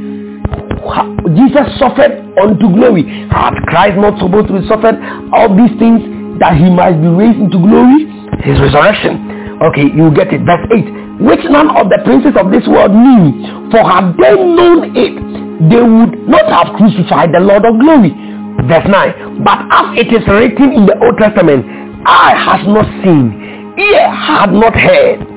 [1.35, 3.03] Jesus suffered unto glory.
[3.27, 4.95] Had Christ not supposed to be suffered
[5.35, 5.99] all these things
[6.39, 8.07] that he might be raised into glory?
[8.39, 9.59] His resurrection.
[9.59, 10.39] Okay, you get it.
[10.47, 13.69] Verse 8 which none of the princes of this world knew.
[13.71, 15.15] For had they known it,
[15.67, 18.15] they would not have crucified the Lord of glory.
[18.67, 19.43] Verse 9.
[19.43, 21.67] But as it is written in the Old Testament,
[22.07, 25.27] eye has not seen, ear had not heard,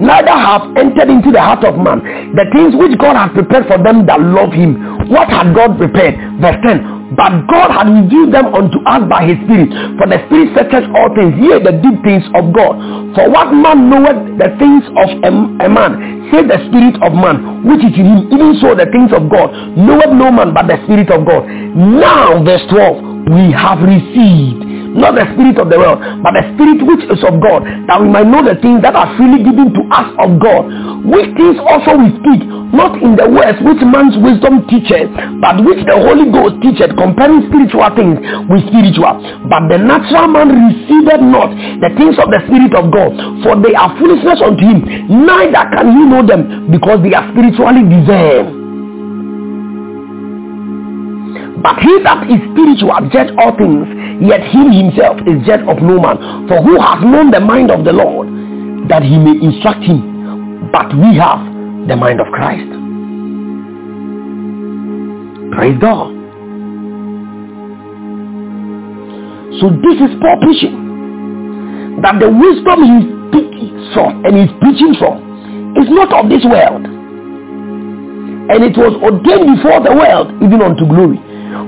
[0.00, 2.00] neither have entered into the heart of man
[2.36, 5.08] the things which God has prepared for them that love him.
[5.08, 6.16] What had God prepared?
[6.40, 9.70] Verse 10 But God had revealed them unto us by his Spirit.
[9.98, 12.78] For the Spirit searches all things, yea, the deep things of God.
[13.18, 15.30] For what man knoweth the things of a,
[15.66, 18.20] a man, save the Spirit of man, which is in him.
[18.30, 21.50] Even so the things of God knoweth no man but the Spirit of God.
[21.74, 26.82] Now, verse 12, we have received not the spirit of the world, but the spirit
[26.82, 29.82] which is of God, that we might know the things that are freely given to
[29.94, 30.62] us of God.
[31.06, 35.10] Which things also we speak, not in the words which man's wisdom teaches,
[35.42, 39.14] but which the Holy Ghost teacheth, comparing spiritual things with spiritual.
[39.48, 41.50] But the natural man receiveth not
[41.82, 43.10] the things of the Spirit of God,
[43.42, 47.82] for they are foolishness unto him, neither can he know them, because they are spiritually
[47.88, 48.59] discerned.
[51.62, 53.84] But he that is spiritual judge all things,
[54.24, 56.48] yet he himself is judge of no man.
[56.48, 58.28] For who has known the mind of the Lord,
[58.88, 60.72] that he may instruct him?
[60.72, 61.44] But we have
[61.86, 62.64] the mind of Christ.
[65.52, 66.16] Praise God.
[69.60, 72.00] So this is Paul preaching.
[72.00, 76.88] That the wisdom he's speaking from and he's preaching from is not of this world.
[78.48, 81.20] And it was ordained before the world, even unto glory.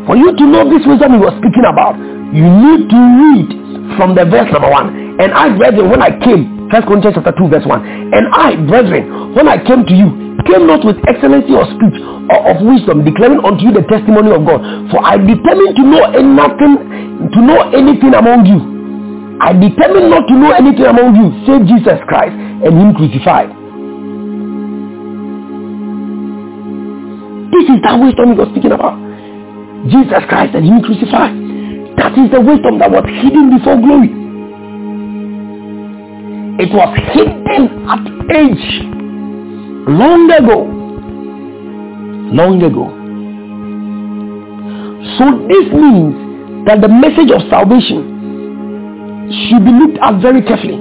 [0.07, 1.95] For you to know this wisdom he was speaking about,
[2.35, 3.49] you need to read
[3.97, 5.21] from the verse number one.
[5.21, 8.17] And I, brethren, when I came, First Corinthians chapter 2, verse 1.
[8.17, 12.41] And I, brethren, when I came to you, came not with excellency of speech or
[12.51, 14.59] of wisdom, declaring unto you the testimony of God.
[14.91, 18.59] For I determined to know nothing, to know anything among you.
[19.39, 23.51] I determined not to know anything among you, save Jesus Christ and him crucified.
[27.53, 29.12] This is that wisdom he was speaking about.
[29.91, 31.35] Jesus Christ and him crucified.
[31.97, 34.11] That is the wisdom that was hidden before glory.
[36.63, 38.05] It was hidden at
[38.37, 38.85] age
[39.89, 40.69] long ago.
[42.33, 42.87] Long ago.
[45.19, 48.13] So this means that the message of salvation
[49.49, 50.79] should be looked at very carefully.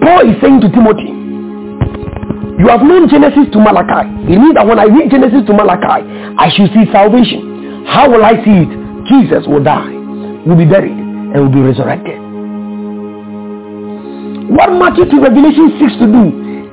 [0.00, 1.15] Paul is saying to Timothy,
[2.58, 4.08] you have known Genesis to Malachi.
[4.32, 6.08] It means that when I read Genesis to Malachi,
[6.40, 7.84] I should see salvation.
[7.84, 8.70] How will I see it?
[9.12, 9.92] Jesus will die,
[10.48, 12.16] will be buried, and will be resurrected.
[14.56, 16.24] What Matthew to Revelation seeks to do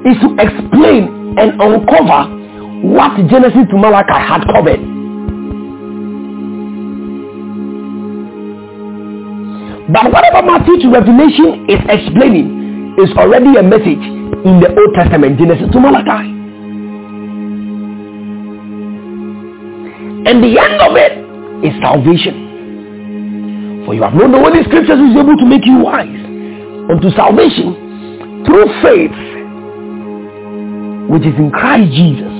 [0.07, 2.31] is to explain and uncover
[2.87, 4.79] what Genesis to Malachi had covered.
[9.91, 14.12] But whatever Matthew to Revelation is explaining is already a message
[14.45, 16.31] in the Old Testament, Genesis to Malachi.
[20.25, 21.19] And the end of it
[21.67, 23.83] is salvation.
[23.85, 26.07] For you have known the Holy Scriptures is able to make you wise
[26.89, 27.75] unto salvation
[28.45, 29.11] through faith
[31.11, 32.31] which is in Christ Jesus.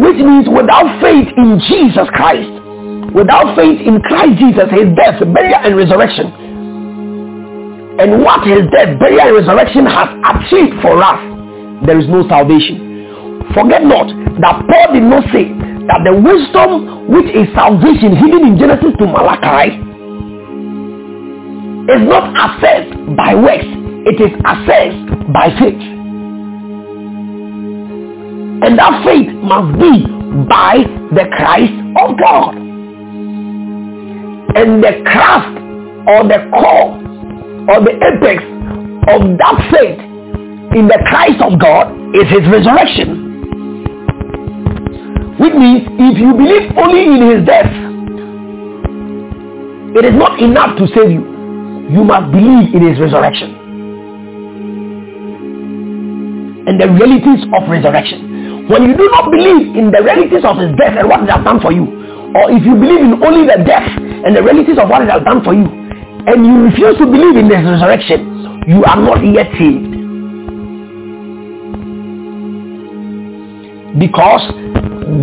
[0.00, 2.48] Which means without faith in Jesus Christ,
[3.12, 6.32] without faith in Christ Jesus, his death, burial, and resurrection,
[7.98, 11.18] and what his death, burial, and resurrection has achieved for us,
[11.84, 13.10] there is no salvation.
[13.54, 14.06] Forget not
[14.38, 15.50] that Paul did not say
[15.90, 19.82] that the wisdom which is salvation hidden in Genesis to Malachi
[21.90, 23.66] is not assessed by works.
[24.06, 25.82] It is assessed by faith.
[28.62, 30.06] And that faith must be
[30.46, 30.86] by
[31.18, 32.54] the Christ of God.
[34.54, 35.58] And the craft
[36.06, 37.07] or the core
[37.68, 38.40] or the apex
[39.12, 40.00] of that faith
[40.72, 43.28] in the Christ of God is his resurrection.
[45.36, 47.68] Which means if you believe only in his death,
[49.96, 51.24] it is not enough to save you.
[51.92, 53.52] You must believe in his resurrection.
[56.68, 58.68] And the realities of resurrection.
[58.68, 61.44] When you do not believe in the realities of his death and what he has
[61.44, 61.84] done for you,
[62.36, 65.24] or if you believe in only the death and the realities of what he has
[65.24, 65.77] done for you,
[66.28, 69.96] and you refuse to believe in the resurrection, you are not yet saved.
[73.96, 74.44] Because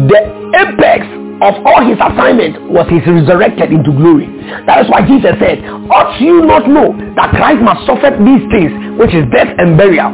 [0.10, 0.20] the
[0.58, 1.06] apex
[1.46, 4.26] of all his assignment was his resurrected into glory.
[4.66, 5.62] That is why Jesus said,
[5.94, 10.10] ought you not know that Christ must suffer these things, which is death and burial,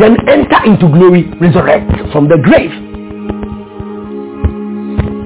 [0.00, 1.84] then enter into glory, resurrect
[2.16, 2.72] from the grave.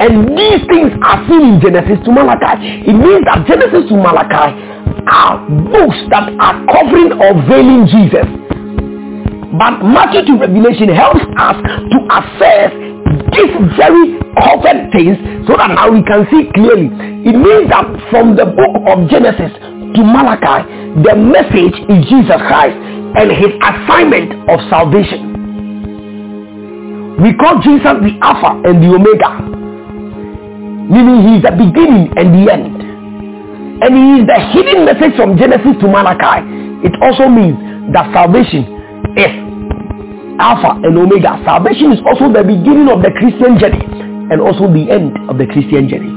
[0.02, 2.82] And these things are seen in Genesis to Malachi.
[2.82, 4.73] It means that Genesis to Malachi
[5.08, 5.38] are
[5.70, 8.26] books that are covering or veiling Jesus.
[9.54, 12.70] But Matthew to Revelation helps us to assess
[13.30, 15.14] these very covered things
[15.46, 16.90] so that now we can see clearly.
[17.22, 20.66] It means that from the book of Genesis to Malachi,
[21.06, 22.74] the message is Jesus Christ
[23.14, 25.32] and his assignment of salvation.
[27.22, 29.54] We call Jesus the Alpha and the Omega
[30.90, 32.73] meaning he is the beginning and the end.
[33.82, 36.46] And he is the hidden message from Genesis to Malachi.
[36.86, 37.56] It also means
[37.92, 38.62] that salvation
[39.16, 39.32] is
[40.38, 41.40] Alpha and Omega.
[41.44, 43.82] Salvation is also the beginning of the Christian journey
[44.30, 46.12] and also the end of the Christian journey.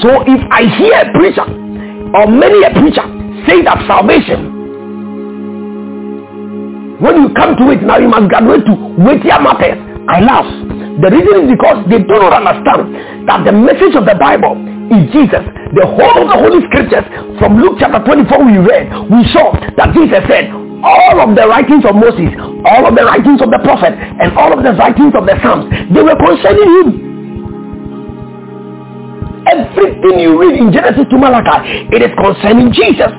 [0.00, 1.44] So if I hear a preacher
[2.16, 3.04] or many a preacher
[3.46, 4.60] say that salvation
[7.00, 9.80] when you come to it now, you must graduate to weightier matters.
[10.04, 10.44] I laugh.
[11.00, 12.92] The reason is because they do not understand
[13.26, 14.56] that the message of the Bible
[14.90, 15.44] is Jesus.
[15.76, 17.06] The whole of the Holy Scriptures
[17.38, 20.50] from Luke chapter 24 we read, we saw that Jesus said,
[20.82, 22.32] all of the writings of Moses,
[22.64, 25.68] all of the writings of the prophet, and all of the writings of the Psalms,
[25.92, 26.88] they were concerning him.
[29.46, 33.12] Everything you read in Genesis to Malachi, it is concerning Jesus.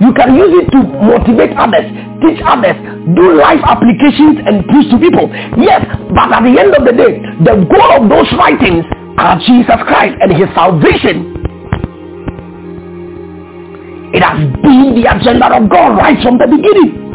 [0.00, 1.88] You can use it to motivate others,
[2.20, 2.76] teach others,
[3.16, 5.32] do life applications and preach to people.
[5.56, 8.84] Yes, but at the end of the day, the goal of those writings
[9.16, 11.32] are Jesus Christ and his salvation.
[14.12, 17.06] It has been the agenda of God right from the beginning.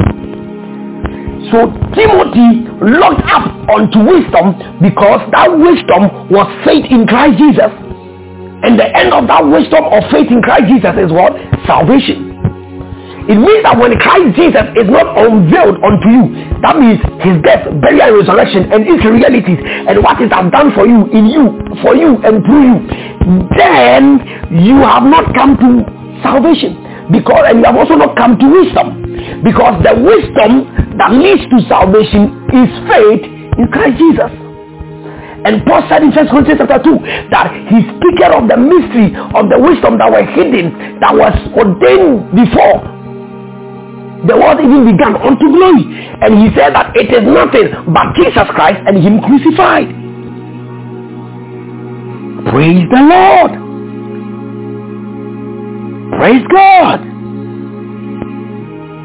[1.54, 7.70] So Timothy looked up unto wisdom because that wisdom was faith in Christ Jesus.
[8.66, 11.34] And the end of that wisdom of faith in Christ Jesus is what?
[11.66, 12.31] Salvation.
[13.22, 16.24] It means that when Christ Jesus is not unveiled unto you,
[16.58, 20.74] that means his death, burial, and resurrection, and its realities, and what it has done
[20.74, 21.54] for you, in you,
[21.86, 22.78] for you, and through you,
[23.54, 24.02] then
[24.50, 25.86] you have not come to
[26.26, 26.74] salvation.
[27.14, 29.06] Because and you have also not come to wisdom.
[29.46, 30.66] Because the wisdom
[30.98, 34.32] that leads to salvation is faith in Christ Jesus.
[35.46, 39.50] And Paul said in 1 Corinthians chapter 2 that he speaking of the mystery of
[39.50, 43.01] the wisdom that were hidden, that was ordained before
[44.26, 45.84] the world even began unto glory.
[46.22, 49.88] And he said that it is nothing but Jesus Christ and him crucified.
[52.50, 53.52] Praise the Lord.
[56.18, 57.00] Praise God.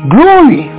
[0.10, 0.78] Glory.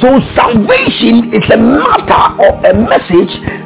[0.00, 3.64] So salvation is a matter of a message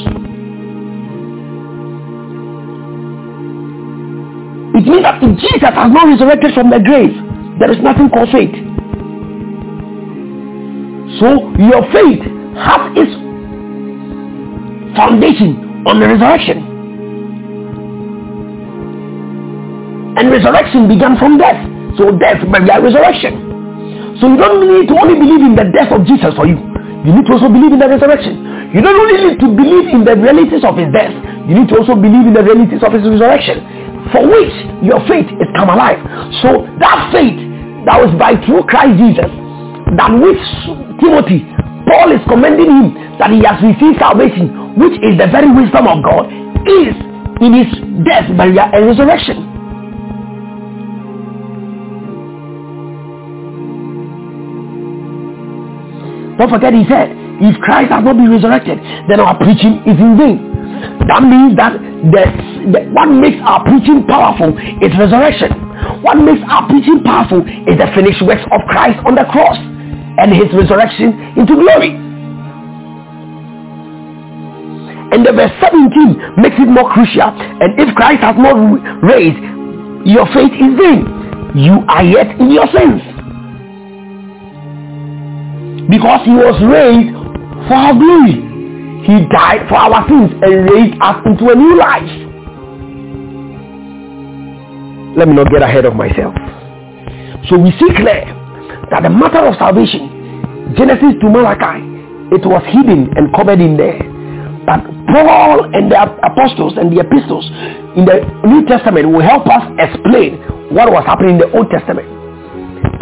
[4.82, 7.14] It means that if Jesus has not resurrected from the grave,
[7.62, 8.50] there is nothing called faith.
[11.22, 12.26] So your faith
[12.58, 13.14] has its
[14.98, 16.66] foundation on the resurrection.
[20.18, 21.62] And resurrection began from death.
[21.94, 24.18] So death began resurrection.
[24.18, 26.58] So you don't need to only believe in the death of Jesus for you.
[27.06, 28.74] You need to also believe in the resurrection.
[28.74, 31.14] You don't only need to believe in the realities of his death.
[31.46, 33.81] You need to also believe in the realities of his resurrection
[34.12, 34.52] for which
[34.84, 35.98] your faith is come alive.
[36.44, 37.40] So that faith
[37.88, 39.30] that was by through Christ Jesus,
[39.98, 40.44] that which
[41.00, 41.48] Timothy,
[41.88, 46.04] Paul is commending him that he has received salvation, which is the very wisdom of
[46.04, 46.30] God,
[46.68, 46.94] is
[47.42, 47.68] in his
[48.06, 49.48] death, burial, and resurrection.
[56.38, 57.10] Don't forget he said,
[57.42, 60.51] if Christ has not been resurrected, then our preaching is in vain.
[61.08, 62.24] That means that the,
[62.72, 65.52] the, what makes our preaching powerful is resurrection.
[66.02, 69.58] What makes our preaching powerful is the finished works of Christ on the cross
[70.18, 71.98] and his resurrection into glory.
[75.12, 77.28] And the verse 17 makes it more crucial.
[77.28, 78.56] And if Christ has not
[79.04, 79.36] raised,
[80.06, 81.04] your faith is vain.
[81.54, 83.02] You are yet in your sins.
[85.90, 87.12] Because he was raised
[87.68, 88.51] for our glory.
[89.02, 92.12] He died for our sins and raised us into a new life.
[95.16, 96.34] Let me not get ahead of myself.
[97.50, 98.24] So we see clear
[98.94, 101.82] that the matter of salvation, Genesis to Malachi,
[102.30, 103.98] it was hidden and covered in there.
[104.64, 107.44] But Paul and the apostles and the epistles
[107.98, 110.38] in the New Testament will help us explain
[110.70, 112.06] what was happening in the Old Testament.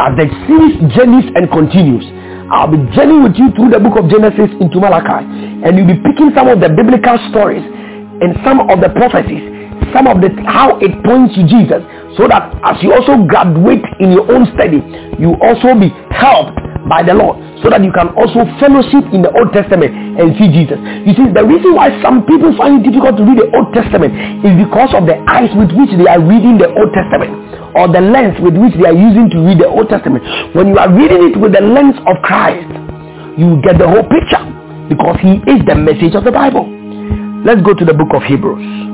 [0.01, 2.03] As the series journeys and continues,
[2.51, 5.23] I'll be journeying with you through the book of Genesis into Malachi,
[5.63, 9.39] and you'll be picking some of the biblical stories and some of the prophecies,
[9.95, 11.79] some of the how it points to Jesus,
[12.19, 14.83] so that as you also graduate in your own study,
[15.15, 16.59] you also be helped
[16.91, 20.51] by the Lord so that you can also fellowship in the Old Testament and see
[20.51, 20.75] Jesus.
[21.07, 24.11] You see, the reason why some people find it difficult to read the Old Testament
[24.43, 27.40] is because of the eyes with which they are reading the Old Testament
[27.75, 30.23] or the lens with which they are using to read the Old Testament.
[30.55, 32.67] When you are reading it with the lens of Christ,
[33.37, 34.43] you get the whole picture
[34.89, 36.67] because he is the message of the Bible.
[37.45, 38.91] Let's go to the book of Hebrews.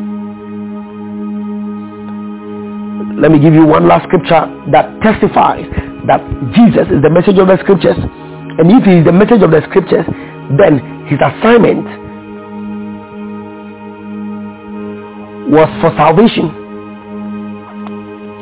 [3.17, 5.65] Let me give you one last scripture that testifies
[6.05, 6.21] that
[6.53, 9.61] Jesus is the message of the scriptures and if he is the message of the
[9.69, 10.05] scriptures,
[10.57, 11.86] then his assignment
[15.49, 16.66] was for salvation.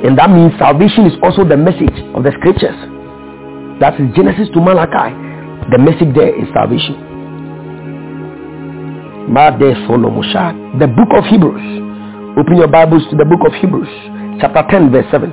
[0.05, 2.77] And that means salvation is also the message of the scriptures.
[3.81, 5.17] That is Genesis to Malachi.
[5.73, 6.93] The message there is salvation.
[10.77, 12.37] The book of Hebrews.
[12.37, 13.89] Open your Bibles to the book of Hebrews,
[14.39, 15.31] chapter 10, verse 7.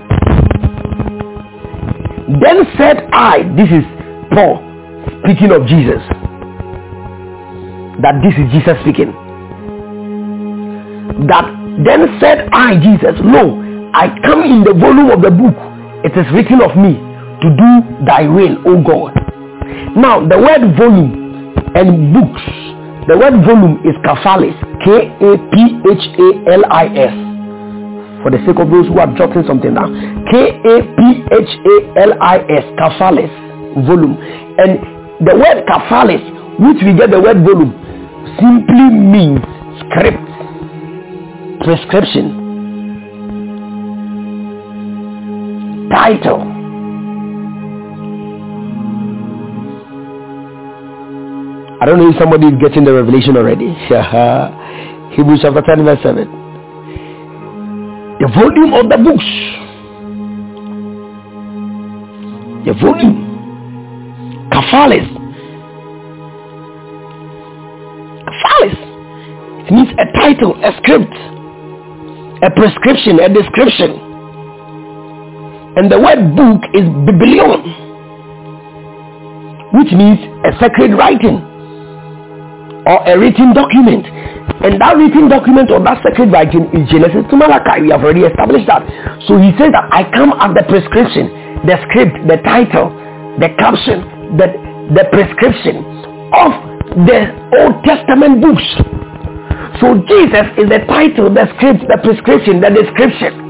[2.41, 3.85] Then said I, this is
[4.33, 4.57] Paul,
[5.21, 6.01] speaking of Jesus.
[8.01, 9.13] That this is Jesus speaking.
[11.29, 11.45] That
[11.85, 13.62] then said I, Jesus, no,
[13.95, 15.53] I come in the volume of the book.
[16.03, 17.71] It is written of me to do
[18.09, 19.13] thy will, O God.
[19.95, 21.13] Now, the word volume
[21.77, 22.41] and books,
[23.07, 25.45] the word volume is kaphalis, K-A-P-H-A-L-I-S.
[28.25, 29.93] For the sake of those who are jotting something down.
[30.33, 31.45] K-A-P-H-A-L-I-S,
[32.81, 33.29] kaphalis,
[33.85, 34.17] volume.
[34.57, 34.81] And
[35.21, 36.25] the word kaphalis,
[36.65, 37.77] which we get the word volume,
[38.41, 39.45] simply means
[39.85, 40.25] script,
[41.61, 42.42] prescription,
[45.93, 46.41] title.
[51.81, 53.67] I don't know if somebody is getting the revelation already.
[55.17, 56.25] Hebrews chapter 10 verse 7.
[58.21, 59.29] The volume of the books.
[62.65, 63.33] The volume
[64.53, 65.09] Kaphalis.
[68.29, 68.79] Kaphalis.
[69.67, 71.15] It means a title, a script,
[72.43, 74.12] a prescription, a description.
[75.73, 77.65] And the word book is biblion,
[79.73, 81.41] which means a sacred writing
[82.85, 84.05] or a written document.
[84.61, 87.89] And that written document or that sacred writing is Genesis to Malachi.
[87.89, 88.85] We have already established that.
[89.25, 91.33] So he says that I come as the prescription,
[91.65, 92.93] the script, the title,
[93.41, 94.53] the caption, the,
[94.93, 95.89] the prescription
[96.37, 96.53] of
[97.09, 97.33] the
[97.65, 98.69] Old Testament books.
[99.81, 103.42] So Jesus is the title, the script, the prescription, the description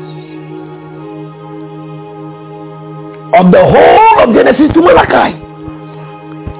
[3.35, 5.41] of the whole of Genesis to Malachi.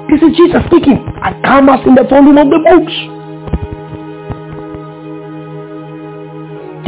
[0.09, 1.05] This is Jesus speaking.
[1.21, 2.95] I come as in the volume of the books.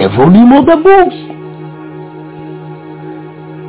[0.01, 1.17] The volume of the books.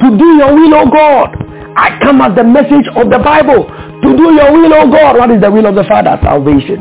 [0.01, 1.37] To do your will, O God.
[1.77, 5.19] I come as the message of the Bible to do your will, O God.
[5.19, 6.17] What is the will of the Father?
[6.23, 6.81] Salvation.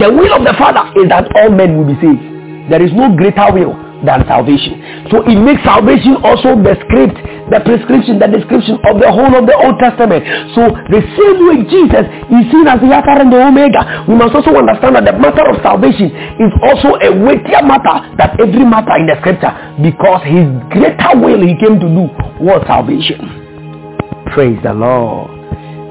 [0.00, 2.72] The will of the Father is that all men will be saved.
[2.72, 5.06] There is no greater will than salvation.
[5.14, 7.14] So it makes salvation also the script,
[7.54, 10.24] the prescription, the description of the whole of the Old Testament.
[10.58, 14.34] So the same way Jesus is seen as the Alpha and the Omega, we must
[14.34, 16.10] also understand that the matter of salvation
[16.42, 21.40] is also a weightier matter than every matter in the scripture because his greater will
[21.44, 22.10] he came to do
[22.42, 23.22] was salvation.
[24.34, 25.30] Praise the Lord.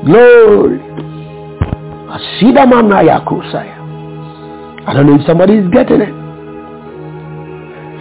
[0.06, 0.82] Glory.
[4.86, 6.23] I don't know if somebody is getting it.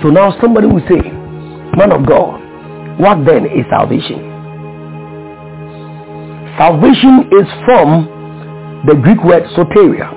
[0.03, 1.01] So now somebody will say,
[1.79, 2.41] man of God,
[2.99, 4.19] what then is salvation?
[6.59, 10.11] Salvation is from the Greek word soteria.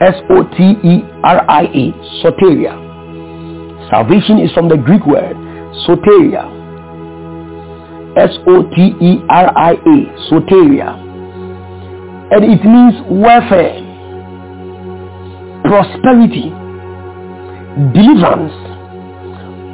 [0.00, 1.92] S-O-T-E-R-I-A,
[2.24, 2.74] soteria.
[3.90, 5.36] Salvation is from the Greek word
[5.86, 6.44] soteria.
[8.16, 9.96] S-O-T-E-R-I-A,
[10.32, 10.88] soteria.
[12.32, 13.76] And it means welfare,
[15.64, 16.50] prosperity,
[17.76, 18.56] deliverance,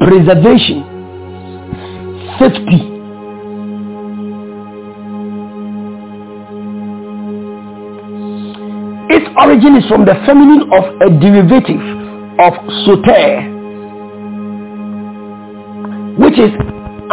[0.02, 0.82] preservation,
[2.38, 2.82] safety.
[9.14, 11.78] Its origin is from the feminine of a derivative
[12.42, 13.46] of soter,
[16.18, 16.50] which is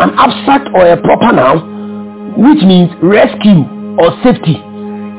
[0.01, 3.61] an abstract or a proper noun, which means rescue
[3.99, 4.57] or safety.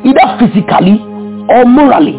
[0.03, 0.99] either physically
[1.53, 2.17] or morally,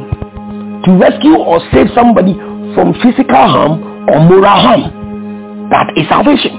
[0.86, 2.34] to rescue or save somebody
[2.74, 5.70] from physical harm or moral harm.
[5.70, 6.52] That is salvation.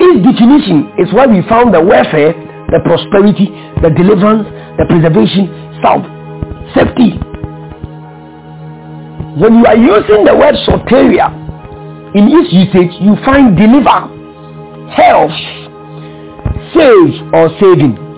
[0.00, 2.34] Its definition is where we found the welfare,
[2.70, 3.46] the prosperity,
[3.80, 4.48] the deliverance,
[4.78, 5.46] the preservation,
[5.80, 6.02] self,
[6.74, 7.18] safety.
[9.38, 11.30] When you are using the word soteria
[12.14, 14.10] in its usage, you find deliver,
[14.92, 15.32] health,
[16.74, 18.11] save or saving.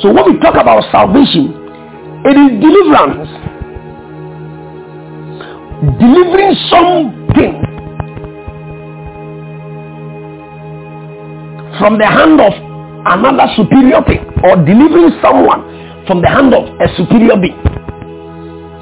[0.00, 1.50] So when we talk about salvation,
[2.24, 3.26] it is deliverance.
[5.98, 7.54] Delivering something
[11.78, 12.52] from the hand of
[13.10, 15.66] another superior being or delivering someone
[16.06, 17.58] from the hand of a superior being.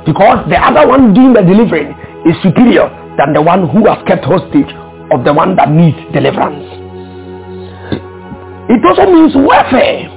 [0.05, 1.96] Because the other one doing the delivering
[2.28, 4.68] is superior than the one who has kept hostage
[5.12, 6.66] of the one that needs deliverance.
[8.68, 10.09] It also means welfare.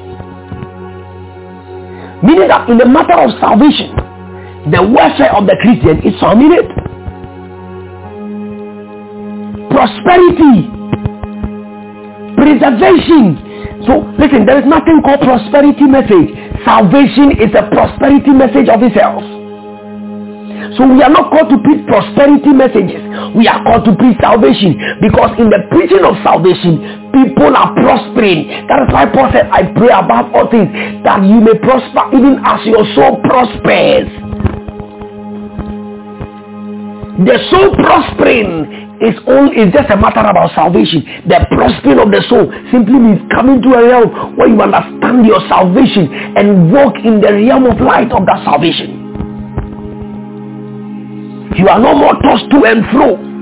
[2.23, 3.91] Meaning that in the matter of salvation,
[4.71, 6.63] the welfare of the Christian is in.
[9.67, 10.71] Prosperity,
[12.39, 13.83] preservation.
[13.83, 16.31] So listen, there is nothing called prosperity message.
[16.63, 19.42] Salvation is a prosperity message of itself.
[20.77, 23.01] So we are not called to preach prosperity messages.
[23.37, 24.73] We are called to preach salvation
[25.05, 28.49] because in the preaching of salvation, people are prospering.
[28.65, 30.73] That is why Paul said, I pray above all things
[31.05, 34.09] that you may prosper even as your soul prospers.
[37.21, 41.05] The soul prospering is only is just a matter about salvation.
[41.29, 45.41] The prospering of the soul simply means coming to a realm where you understand your
[45.45, 49.02] salvation and walk in the realm of light of that salvation.
[51.57, 53.33] You are no more tossed to and fro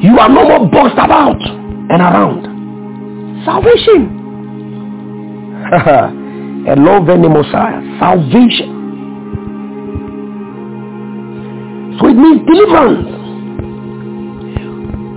[0.00, 2.44] you are no more bossed about and around.
[3.46, 4.12] Salvation.
[6.68, 7.80] A love any Messiah.
[7.98, 8.70] Salvation.
[11.98, 13.08] So it means deliverance.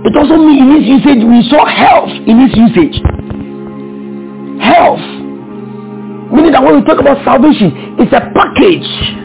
[0.06, 3.02] It also means in its usage, we saw health in its usage.
[4.64, 5.04] Health.
[6.32, 9.19] Meaning that when we talk about salvation, it's a package.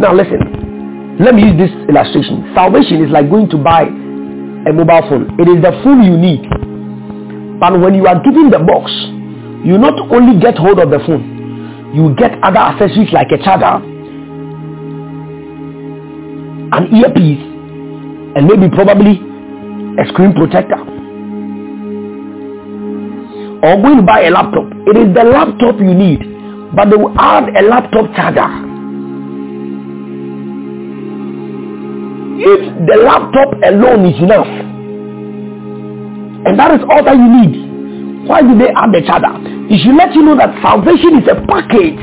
[0.00, 2.54] Now listen, let me use this illustration.
[2.54, 5.28] Salvation is like going to buy a mobile phone.
[5.36, 6.40] It is the phone you need.
[7.60, 8.90] But when you are given the box,
[9.60, 13.84] you not only get hold of the phone, you get other accessories like a charger,
[16.72, 17.44] an earpiece,
[18.40, 19.20] and maybe probably
[20.00, 20.80] a screen protector.
[23.60, 24.64] Or going to buy a laptop.
[24.88, 26.24] It is the laptop you need,
[26.74, 28.69] but they will add a laptop charger
[32.40, 34.48] if the laptop alone is enough
[36.48, 39.94] and that is all that you need why do they add the charger it should
[39.94, 41.94] let you know that salvation is a package.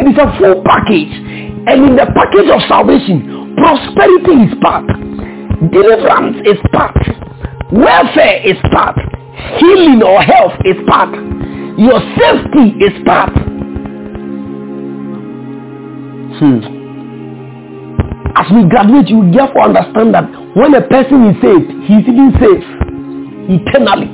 [0.00, 1.12] It is a full package.
[1.68, 4.88] And in the package of salvation prosperity is part.
[5.68, 6.96] Deliverance is part.
[7.70, 8.96] Welfare is part.
[9.60, 11.12] Healing or health is part.
[11.76, 13.36] Your safety is part.
[16.40, 16.77] Hmm
[18.36, 22.32] as we graduate, you therefore understand that when a person is saved, he is even
[22.36, 22.64] safe
[23.48, 24.10] eternally.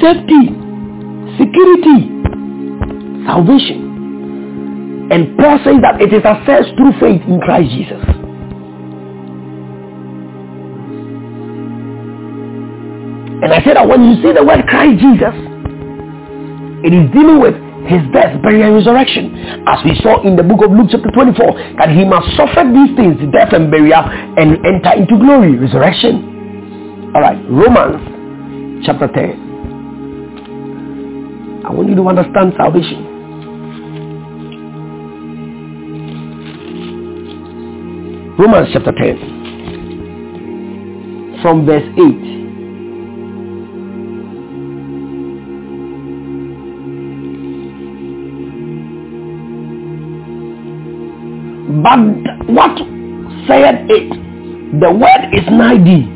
[0.00, 0.50] Safety,
[1.38, 2.10] security,
[3.26, 5.08] salvation.
[5.10, 8.02] And Paul says that it is accessed through faith in Christ Jesus.
[13.42, 15.34] And I said that when you see the word Christ Jesus,
[16.84, 17.54] it is dealing with
[17.86, 19.34] his death, burial, and resurrection.
[19.66, 22.94] As we saw in the book of Luke chapter 24, that he must suffer these
[22.96, 24.02] things, death and burial,
[24.38, 27.10] and enter into glory, resurrection.
[27.14, 28.00] Alright, Romans
[28.86, 29.50] chapter 10.
[31.64, 33.06] I want you to understand salvation.
[38.38, 39.40] Romans chapter 10.
[41.42, 42.41] From verse 8.
[51.82, 51.98] But
[52.46, 52.78] what
[53.50, 54.08] said it?
[54.80, 56.06] The word is nigh thee,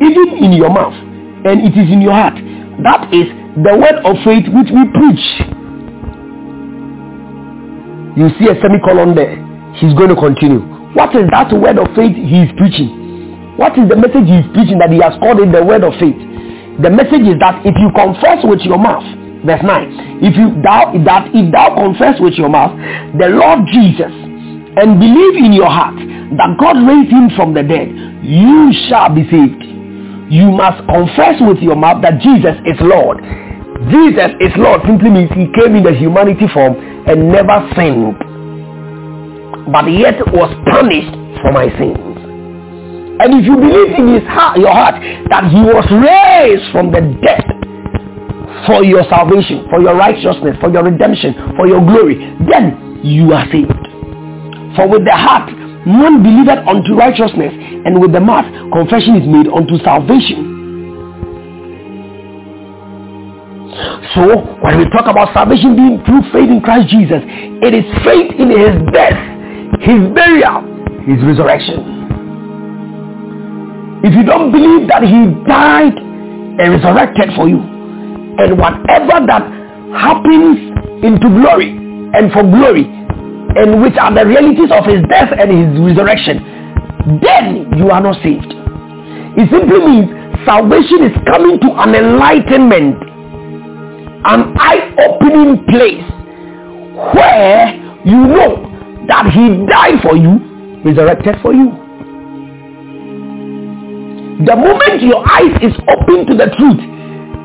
[0.00, 0.96] even in your mouth,
[1.44, 2.34] and it is in your heart.
[2.82, 3.28] That is
[3.60, 5.24] the word of faith which we preach.
[8.16, 9.36] You see a semicolon there.
[9.78, 10.64] He's going to continue.
[10.96, 13.56] What is that word of faith he is preaching?
[13.60, 15.92] What is the message he is preaching that he has called it the word of
[16.00, 16.16] faith?
[16.80, 19.04] The message is that if you confess with your mouth,
[19.44, 22.72] verse 9, if you thou that if thou confess with your mouth
[23.20, 24.21] the Lord Jesus
[24.76, 27.88] and believe in your heart that God raised him from the dead,
[28.24, 29.62] you shall be saved.
[30.32, 33.20] you must confess with your mouth that Jesus is Lord.
[33.92, 36.72] Jesus is Lord simply means he came in the humanity form
[37.04, 38.16] and never sinned,
[39.68, 41.12] but yet was punished
[41.44, 42.16] for my sins.
[43.20, 44.96] And if you believe in his heart, your heart
[45.28, 47.44] that he was raised from the dead
[48.64, 52.16] for your salvation, for your righteousness, for your redemption, for your glory,
[52.48, 53.81] then you are saved.
[54.76, 55.50] For with the heart
[55.86, 57.52] man believeth unto righteousness,
[57.84, 60.52] and with the mouth confession is made unto salvation.
[64.14, 68.30] So when we talk about salvation being through faith in Christ Jesus, it is faith
[68.38, 69.16] in his death,
[69.80, 70.60] his burial,
[71.02, 72.02] his resurrection.
[74.04, 77.58] If you don't believe that he died and resurrected for you,
[78.38, 79.42] and whatever that
[79.96, 80.58] happens
[81.04, 81.70] into glory
[82.14, 82.84] and for glory
[83.56, 86.40] and which are the realities of his death and his resurrection,
[87.20, 88.52] then you are not saved.
[89.36, 90.08] It simply means
[90.44, 92.96] salvation is coming to an enlightenment,
[94.24, 96.04] an eye-opening place
[97.14, 97.74] where
[98.04, 98.68] you know
[99.08, 100.38] that he died for you,
[100.84, 101.70] resurrected for you.
[104.44, 106.80] The moment your eyes is open to the truth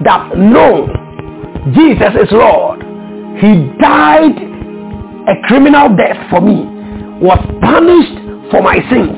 [0.03, 0.87] that no,
[1.73, 2.81] Jesus is Lord.
[3.37, 4.56] He died
[5.27, 6.63] a criminal death for me,
[7.19, 8.15] was punished
[8.47, 9.11] for my sins,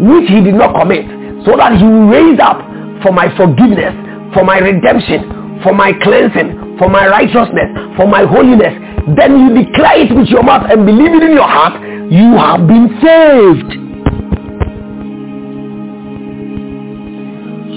[0.00, 1.04] which he did not commit,
[1.44, 2.64] so that he will raise up
[3.04, 3.92] for my forgiveness,
[4.32, 8.72] for my redemption, for my cleansing, for my righteousness, for my holiness.
[9.20, 11.76] Then you declare it with your mouth and believe it in your heart,
[12.08, 13.70] you have been saved.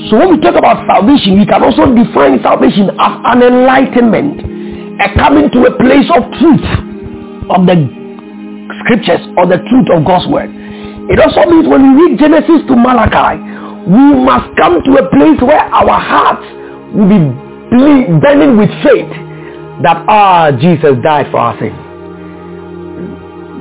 [0.08, 4.40] So when we talk about salvation, we can also define salvation as an enlightenment,
[5.04, 6.93] a coming to a place of truth
[7.50, 7.76] of the
[8.84, 10.50] scriptures or the truth of God's word.
[11.12, 13.40] It also means when we read Genesis to Malachi,
[13.88, 16.48] we must come to a place where our hearts
[16.96, 17.20] will be
[18.24, 19.12] burning with faith
[19.84, 21.76] that ah Jesus died for our sin,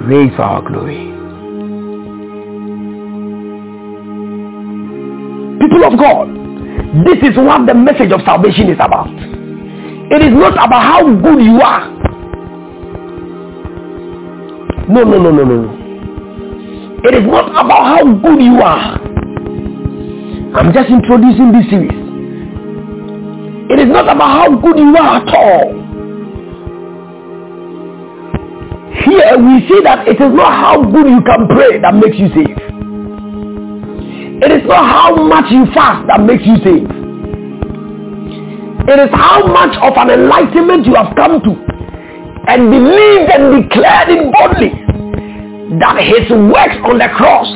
[0.07, 1.11] raised for our glory.
[5.59, 6.29] People of God,
[7.07, 9.11] this is what the message of salvation is about.
[9.11, 11.91] It is not about how good you are
[14.93, 15.83] no, no, no, no, no.
[17.05, 19.01] It is not about how good you are.
[20.55, 21.97] I'm just introducing this series.
[23.73, 25.73] It is not about how good you are at all.
[29.01, 32.29] Here we see that it is not how good you can pray that makes you
[32.37, 32.59] safe.
[34.45, 36.85] It is not how much you fast that makes you safe.
[38.93, 41.53] It is how much of an enlightenment you have come to
[42.47, 44.82] and believed and declared it boldly
[45.81, 47.49] that his works on the cross,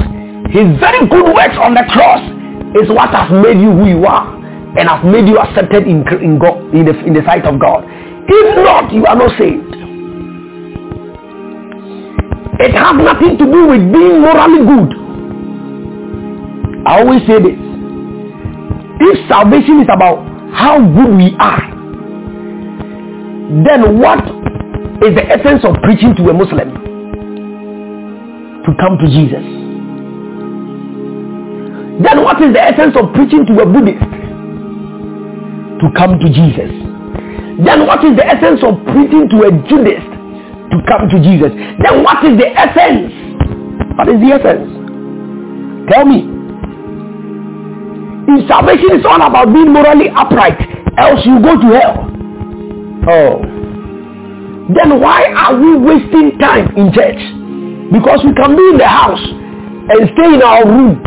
[0.49, 2.23] his very good works on the cross
[2.81, 4.25] is what has made you who you are
[4.79, 7.85] and has made you accepted in, in, God, in, the, in the sight of God.
[8.29, 9.69] If not, you are not saved.
[12.59, 14.91] It has nothing to do with being morally good.
[16.89, 17.59] I always say this.
[18.99, 20.25] If salvation is about
[20.57, 21.69] how good we are,
[23.69, 24.25] then what
[25.05, 26.86] is the essence of preaching to a Muslim
[28.67, 29.45] to come to Jesus.
[32.03, 34.05] Then what is the essence of preaching to a Buddhist
[35.81, 36.71] to come to Jesus?
[37.65, 40.11] Then what is the essence of preaching to a Judaist
[40.71, 41.55] to come to Jesus?
[41.81, 43.15] Then what is the essence?
[43.97, 44.69] What is the essence?
[45.89, 46.29] Tell me.
[48.29, 50.59] If salvation is all about being morally upright,
[50.99, 52.11] else you go to hell.
[53.09, 53.57] Oh
[54.75, 57.21] then why are we wasting time in church?
[57.93, 60.99] Because we can be in the house and stay in our room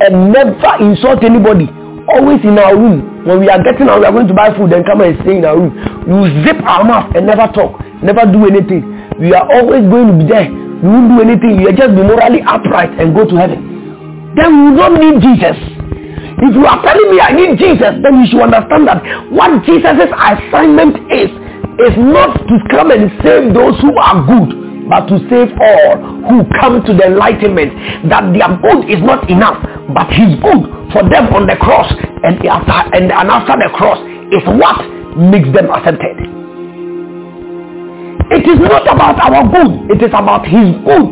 [0.00, 1.66] and never insult anybody.
[2.08, 3.26] Always in our room.
[3.26, 5.38] When we are getting out, we are going to buy food and come and stay
[5.38, 5.74] in our room.
[6.08, 8.82] We zip our mouth and never talk, never do anything.
[9.20, 10.48] We are always going to be there.
[10.48, 11.60] We won't do anything.
[11.60, 14.32] We are just be morally upright and go to heaven.
[14.34, 15.58] Then we don't need Jesus.
[16.40, 20.08] If you are telling me I need Jesus, then you should understand that what Jesus'
[20.08, 21.28] assignment is
[21.84, 24.50] is not to come and save those who are good,
[24.90, 25.94] but to save all
[26.26, 27.70] who come to the enlightenment
[28.10, 29.62] that their good is not enough,
[29.94, 31.86] but his good for them on the cross
[32.26, 34.02] and after, and, and after the cross
[34.34, 34.82] is what
[35.14, 36.18] makes them accepted.
[38.34, 41.10] It is not about our good, it is about his good.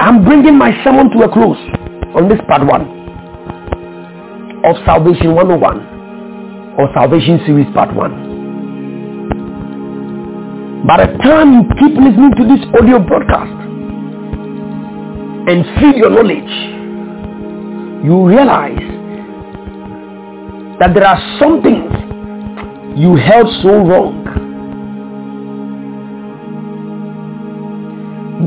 [0.00, 1.60] I'm bringing my sermon to a close
[2.16, 2.88] on this part one
[4.64, 5.92] of Salvation 101
[6.80, 8.31] or Salvation Series Part 1.
[10.86, 13.62] By the time you keep listening to this audio broadcast,
[15.48, 16.52] and feed your knowledge,
[18.04, 18.78] you realize
[20.80, 21.92] that there are some things
[22.98, 24.24] you held so wrong.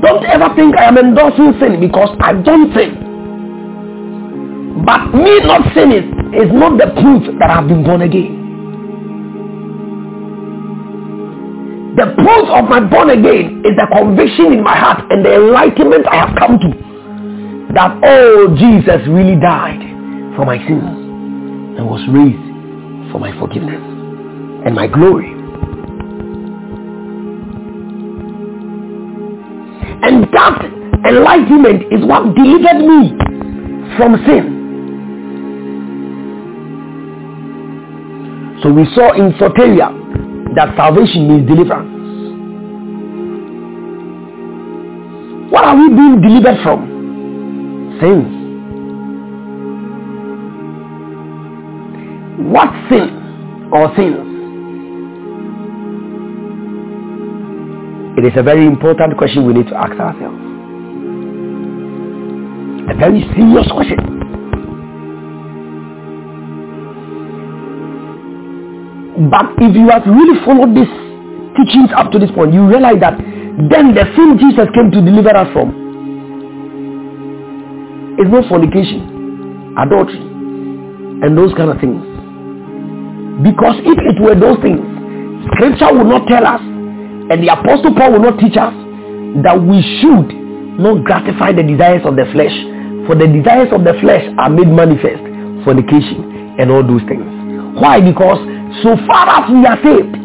[0.01, 2.95] Don't ever think I am endorsing sin because I don't sin.
[4.85, 8.44] But me not sinning is not the proof that I've been born again.
[11.95, 16.05] The proof of my born again is the conviction in my heart and the enlightenment
[16.07, 16.85] I have come to
[17.73, 19.79] that oh Jesus really died
[20.35, 20.83] for my sins
[21.79, 23.79] and was raised for my forgiveness
[24.65, 25.31] and my glory.
[30.03, 30.65] And that
[31.07, 33.15] enlightenment is what delivered me
[33.95, 34.51] from sin.
[38.63, 40.04] So we saw in soteria
[40.55, 41.91] that salvation means deliverance.
[45.51, 46.79] What are we being delivered from?
[47.99, 48.31] Sins.
[52.51, 54.31] What sin or sins?
[58.17, 60.39] It is a very important question we need to ask ourselves.
[62.89, 64.14] A very serious question.
[69.15, 70.91] But if you have really followed these
[71.55, 75.31] teachings up to this point, you realize that then the sin Jesus came to deliver
[75.31, 75.71] us from
[78.19, 81.99] is not fornication, adultery, and those kind of things.
[83.43, 84.79] Because if it were those things,
[85.55, 88.71] scripture would not tell us, and the apostle Paul will not teach us
[89.43, 90.31] that we should
[90.79, 92.55] not gratify the desires of the flesh.
[93.07, 95.23] For the desires of the flesh are made manifest,
[95.63, 97.23] fornication, and all those things.
[97.79, 97.99] Why?
[97.99, 98.39] Because
[98.83, 100.15] so far as we are saved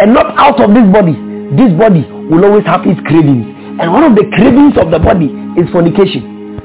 [0.00, 1.14] and not out of this body
[1.56, 3.46] this body will always have its cravings.
[3.78, 5.28] And one of the cravings of the body
[5.60, 6.58] is fornication.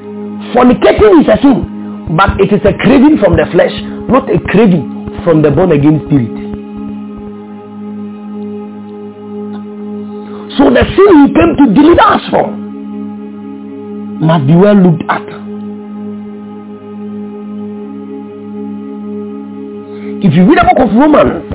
[0.54, 3.72] Fornicating is a sin but it is a craving from the flesh
[4.10, 6.32] not a craving from the born again spirit.
[10.58, 12.58] So the sin he came to deliver us from
[14.26, 15.49] must be well looked at
[20.20, 21.48] If you read the book of Romans,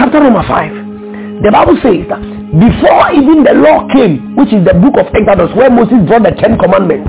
[0.00, 2.24] chapter number 5, the Bible says that
[2.56, 6.32] before even the law came, which is the book of Exodus, where Moses brought the
[6.40, 7.04] Ten Commandments,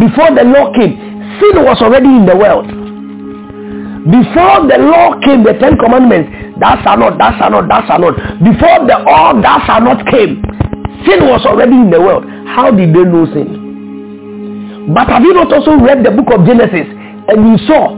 [0.00, 0.96] before the law came,
[1.36, 2.64] sin was already in the world.
[4.08, 8.00] Before the law came, the Ten Commandments, that shall not, that shall not, that shall
[8.00, 8.16] not.
[8.40, 10.40] Before the all that shall not came,
[11.04, 12.24] sin was already in the world.
[12.48, 14.88] How did they know sin?
[14.96, 16.88] But have you not also read the book of Genesis
[17.28, 17.92] and you saw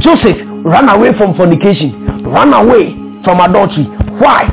[0.00, 2.92] Joseph Run away from fornication, Run away
[3.24, 3.84] from adultery.
[4.20, 4.44] Why?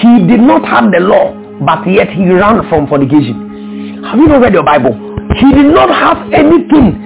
[0.00, 1.32] He did not have the law,
[1.64, 4.02] but yet he ran from fornication.
[4.04, 4.92] Have you not read your Bible?
[5.40, 7.00] He did not have anything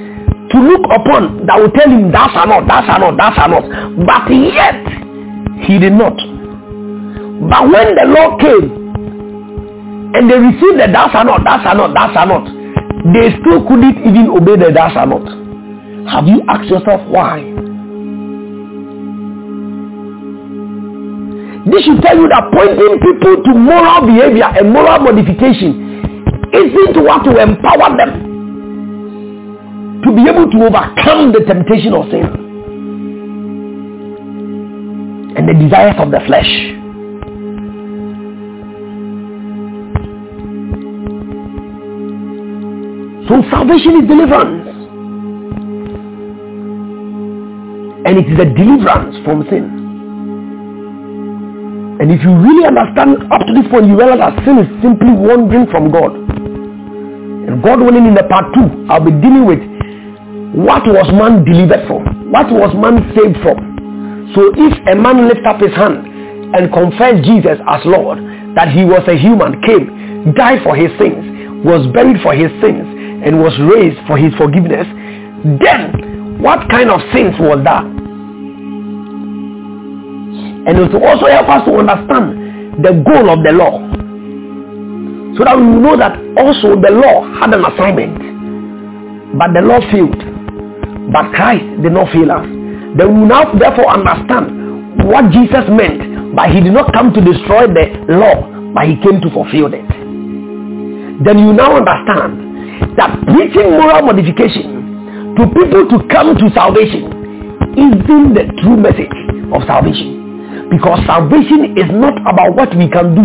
[0.51, 3.65] to look upon that will tell him that's not, that shall not, that shall not.
[4.07, 4.79] But yet,
[5.67, 6.17] he did not.
[7.51, 8.89] But when the law came,
[10.15, 12.45] and they received the that's not, shall not, that's not,
[13.15, 15.23] they still couldn't even obey the that's not.
[16.11, 17.45] Have you asked yourself why?
[21.71, 25.89] This should tell you that pointing people to moral behavior and moral modification
[26.53, 28.29] isn't what to empower them
[30.03, 32.25] to be able to overcome the temptation of sin
[35.37, 36.49] and the desires of the flesh.
[43.29, 44.65] So salvation is deliverance.
[48.07, 49.78] And it is a deliverance from sin.
[51.99, 55.11] And if you really understand up to this point, you realize that sin is simply
[55.11, 56.15] wandering from God.
[56.15, 59.59] And God willing in the part two, I'll be dealing with
[60.55, 62.31] what was man delivered from?
[62.31, 63.59] What was man saved from?
[64.35, 66.07] So if a man lift up his hand
[66.55, 68.23] and confess Jesus as Lord,
[68.55, 72.87] that he was a human, came, died for his sins, was buried for his sins,
[73.27, 74.87] and was raised for his forgiveness,
[75.59, 77.98] then what kind of sins was that?
[80.69, 83.81] And it will also help us to understand the goal of the law.
[85.41, 88.21] So that we know that also the law had an assignment.
[89.33, 90.21] But the law failed.
[91.09, 92.45] But Christ did not fail us.
[93.01, 96.37] Then we now therefore understand what Jesus meant.
[96.37, 98.45] But he did not come to destroy the law,
[98.77, 99.89] but he came to fulfill it.
[101.25, 107.09] Then you now understand that preaching moral modification to people to come to salvation
[107.73, 109.17] isn't the true message
[109.57, 110.18] of salvation.
[110.71, 113.25] Because salvation is not about what we can do.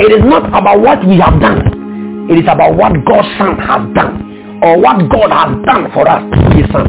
[0.00, 2.28] It is not about what we have done.
[2.30, 6.22] It is about what God's Son has done or what God has done for us
[6.32, 6.88] through his Son.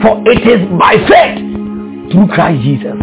[0.00, 1.38] For it is by faith
[2.12, 2.96] through Christ Jesus.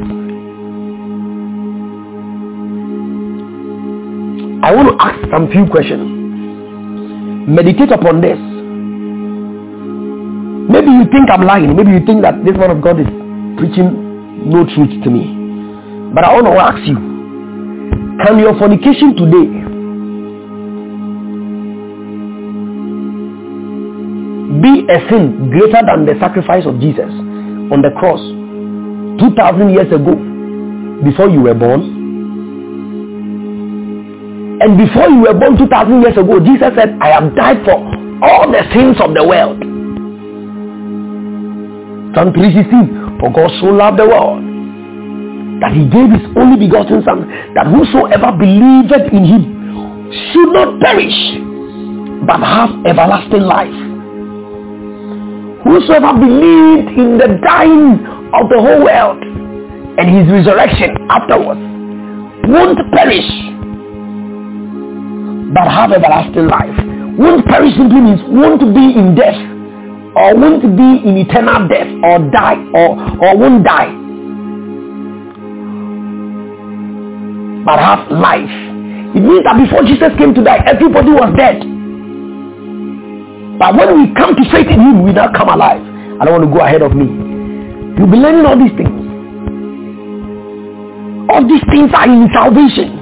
[4.63, 6.05] I want to ask some few questions.
[7.49, 8.37] Meditate upon this.
[10.71, 11.75] Maybe you think I'm lying.
[11.75, 13.07] Maybe you think that this man of God is
[13.57, 14.00] preaching
[14.45, 16.13] no truth to me.
[16.13, 16.97] But I want to ask you,
[18.25, 19.47] can your fornication today
[24.61, 27.09] be a sin greater than the sacrifice of Jesus
[27.71, 28.19] on the cross
[29.19, 30.15] 2000 years ago
[31.03, 32.01] before you were born?
[34.61, 37.81] And before you were born 2000 years ago, Jesus said, I have died for
[38.21, 39.59] all the sins of the world.
[42.13, 44.41] John 3.16, for God so loved the world
[45.61, 49.43] that he gave his only begotten son, that whosoever believeth in him
[50.33, 51.13] should not perish,
[52.25, 53.77] but have everlasting life.
[55.61, 58.01] Whosoever believed in the dying
[58.33, 61.61] of the whole world and his resurrection afterwards
[62.49, 63.29] won't perish
[65.53, 66.73] but have everlasting life.
[67.19, 69.50] Won't perish simply means won't be in death
[70.15, 73.91] or won't be in eternal death or die or, or won't die.
[77.65, 78.51] But have life.
[79.15, 81.59] It means that before Jesus came to die, everybody was dead.
[83.59, 85.81] But when we come to faith in him, we now come alive.
[86.19, 87.05] I don't want to go ahead of me.
[87.97, 88.97] You'll be learning all these things.
[91.29, 93.00] All these things are in salvation.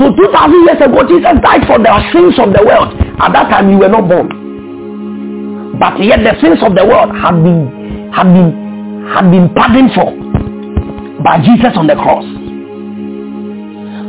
[0.00, 2.96] So 2000 years ago, Jesus died for the sins of the world.
[3.20, 4.32] At that time, you were not born.
[5.76, 8.48] But yet the sins of the world had been, had been,
[9.12, 10.08] had been pardoned for
[11.20, 12.24] by Jesus on the cross.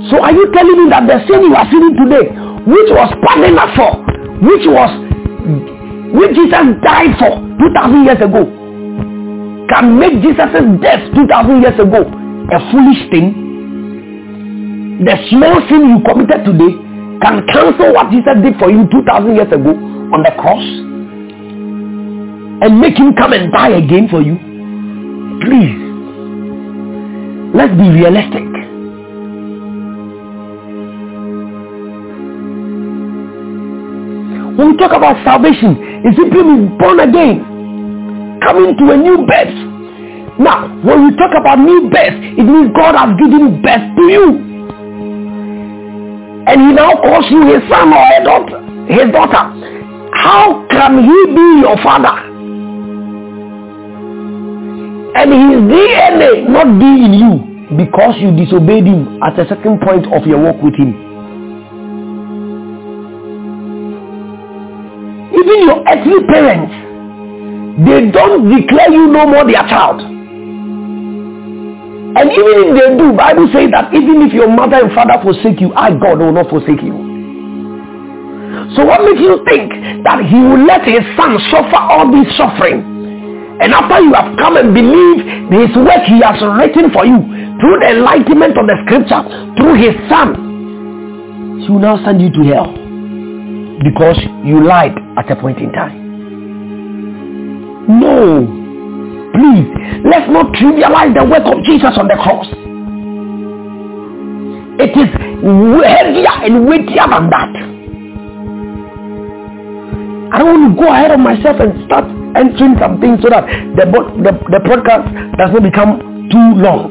[0.07, 2.39] So are you telling me that the sin you are sinning today,
[2.71, 3.91] which was pardoned for,
[4.47, 4.91] which was,
[6.15, 8.47] which Jesus died for 2000 years ago,
[9.67, 12.07] can make Jesus' death 2000 years ago
[12.47, 13.50] a foolish thing?
[15.05, 16.77] The small sin you committed today
[17.25, 19.73] can cancel what Jesus did for you 2,000 years ago
[20.13, 20.61] on the cross
[22.61, 24.37] and make him come and die again for you?
[25.41, 25.73] Please,
[27.57, 28.45] let's be realistic.
[34.53, 37.41] When we talk about salvation, it simply means born again,
[38.45, 39.57] coming to a new birth.
[40.37, 44.50] Now, when we talk about new birth, it means God has given birth to you
[46.51, 48.59] and he now calls you his son or a daughter,
[48.91, 49.43] his daughter,
[50.13, 52.11] how can he be your father?
[55.15, 60.11] And his DNA not be in you because you disobeyed him at a certain point
[60.11, 60.91] of your walk with him.
[65.31, 66.73] Even your earthly parents,
[67.87, 70.01] they don't declare you no more their child.
[72.11, 75.61] And even if they do, Bible says that even if your mother and father forsake
[75.61, 76.91] you, I God will not forsake you.
[78.75, 79.71] So what makes you think
[80.03, 82.83] that he will let his son suffer all this suffering?
[83.63, 87.19] And after you have come and believe his work he has written for you
[87.63, 89.23] through the enlightenment of the scripture,
[89.55, 92.73] through his son, he will now send you to hell
[93.83, 95.95] because you lied at a point in time.
[97.87, 98.60] No.
[99.33, 99.67] Please,
[100.03, 102.47] let's not trivialize the work of Jesus on the cross.
[104.81, 107.53] It is heavier and weightier than that.
[110.33, 112.05] I don't want to go ahead of myself and start
[112.35, 115.07] entering some things so that the, the, the podcast
[115.37, 116.89] does not become too long.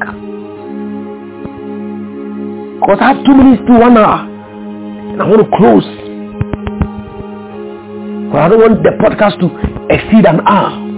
[2.80, 4.24] Because I have two minutes to one hour.
[4.24, 5.84] And I want to close.
[8.24, 9.48] Because I don't want the podcast to
[9.92, 10.89] exceed an hour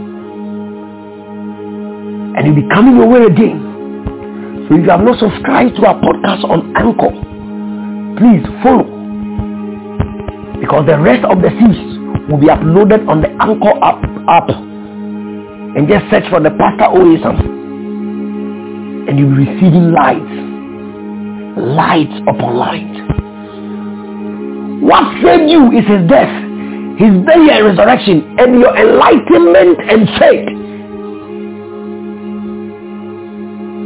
[2.43, 4.67] and you'll be coming your way again.
[4.67, 7.15] So if you have not subscribed to our podcast on Anchor,
[8.19, 8.83] please follow.
[10.59, 11.79] Because the rest of the series
[12.27, 14.51] will be uploaded on the Anchor app, app.
[14.51, 17.39] And just search for the Pastor O.A Sam.
[19.07, 20.19] And you'll be receiving light.
[21.63, 22.95] Light upon light.
[24.83, 26.35] What saved you is his death,
[26.99, 30.62] his burial and resurrection, and your enlightenment and faith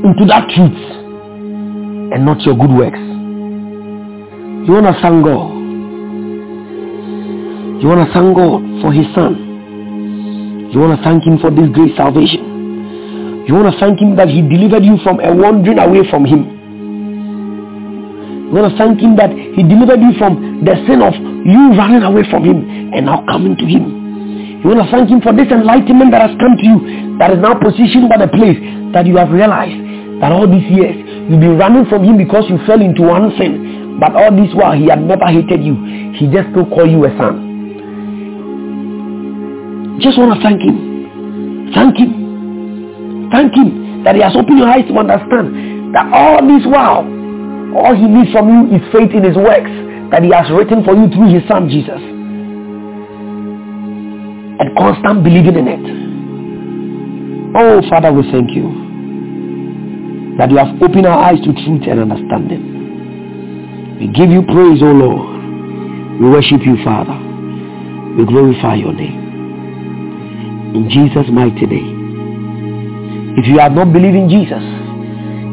[0.06, 0.78] into that truth
[2.14, 2.98] and not your good works.
[4.66, 5.50] You want to thank God.
[7.82, 10.70] You want to thank God for his son.
[10.70, 13.46] You want to thank him for this great salvation.
[13.46, 16.54] You want to thank him that he delivered you from a wandering away from him.
[18.50, 22.02] You want to thank him that he delivered you from the sin of you running
[22.02, 22.62] away from him
[22.94, 24.62] and now coming to him.
[24.62, 26.78] You want to thank him for this enlightenment that has come to you,
[27.18, 28.58] that is now positioned by the place
[28.94, 29.85] that you have realized
[30.20, 30.96] that all these years
[31.28, 33.98] you've been running from him because you fell into one sin.
[34.00, 35.74] But all this while he had never hated you.
[36.16, 37.44] He just still call you a son.
[40.00, 41.72] Just want to thank him.
[41.72, 43.28] Thank him.
[43.32, 47.02] Thank him that he has opened your eyes to understand that all this while,
[47.76, 49.72] all he needs from you is faith in his works
[50.12, 52.00] that he has written for you through his son Jesus.
[54.60, 55.84] And constant believing in it.
[57.56, 58.85] Oh, Father, we thank you
[60.38, 63.98] that you have opened our eyes to truth and understanding.
[64.00, 66.20] We give you praise, O Lord.
[66.20, 67.16] We worship you, Father.
[68.16, 70.74] We glorify your name.
[70.76, 73.34] In Jesus' mighty name.
[73.38, 74.62] If you have not believed in Jesus,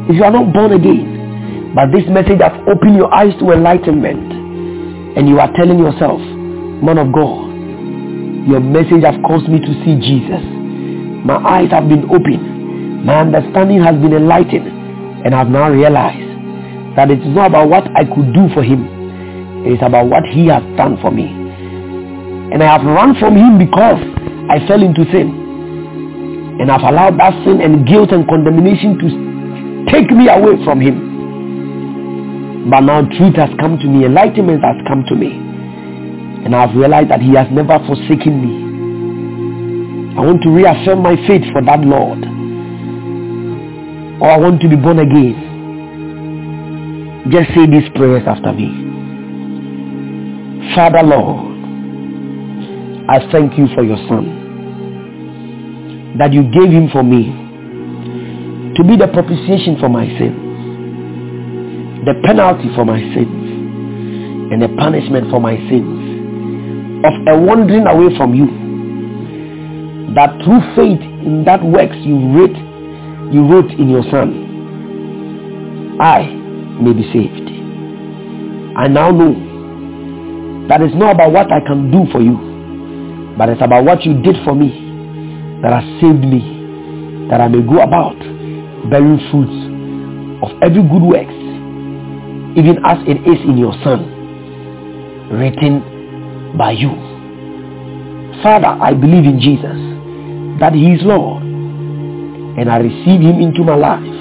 [0.08, 4.32] if you are not born again, but this message has opened your eyes to enlightenment,
[5.16, 7.48] and you are telling yourself, man of God,
[8.48, 10.44] your message has caused me to see Jesus.
[11.24, 12.53] My eyes have been opened.
[13.04, 14.84] My understanding has been enlightened.
[15.24, 18.84] And I've now realized that it is not about what I could do for him.
[19.64, 21.28] It is about what he has done for me.
[22.52, 24.00] And I have run from him because
[24.52, 26.56] I fell into sin.
[26.60, 29.08] And I've allowed that sin and guilt and condemnation to
[29.92, 32.68] take me away from him.
[32.68, 35.32] But now truth has come to me, enlightenment has come to me.
[36.44, 38.52] And I've realized that he has never forsaken me.
[40.16, 42.33] I want to reaffirm my faith for that Lord.
[44.20, 45.52] Or I want to be born again.
[47.30, 48.68] Just say these prayers after me.
[50.74, 51.54] Father Lord,
[53.08, 54.42] I thank you for your son.
[56.18, 57.26] That you gave him for me
[58.76, 60.36] to be the propitiation for my sins,
[62.06, 63.44] the penalty for my sins
[64.52, 68.46] and the punishment for my sins of a wandering away from you
[70.14, 72.54] that through faith in that works you wrote
[73.34, 76.24] you wrote in your son I
[76.80, 77.50] may be saved
[78.78, 79.34] I now know
[80.68, 84.22] that it's not about what I can do for you but it's about what you
[84.22, 88.18] did for me that has saved me that I may go about
[88.90, 89.58] bearing fruits
[90.44, 91.44] of every good works
[92.56, 94.06] even as it is in your Son,
[95.32, 96.90] written by you.
[98.42, 99.74] Father, I believe in Jesus,
[100.60, 101.33] that he is Lord,
[102.56, 104.14] and I receive him into my life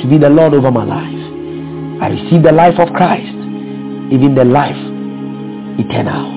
[0.00, 2.02] to be the Lord over my life.
[2.02, 3.32] I receive the life of Christ,
[4.12, 4.76] even the life
[5.78, 6.30] eternal.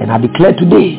[0.00, 0.96] And I declare today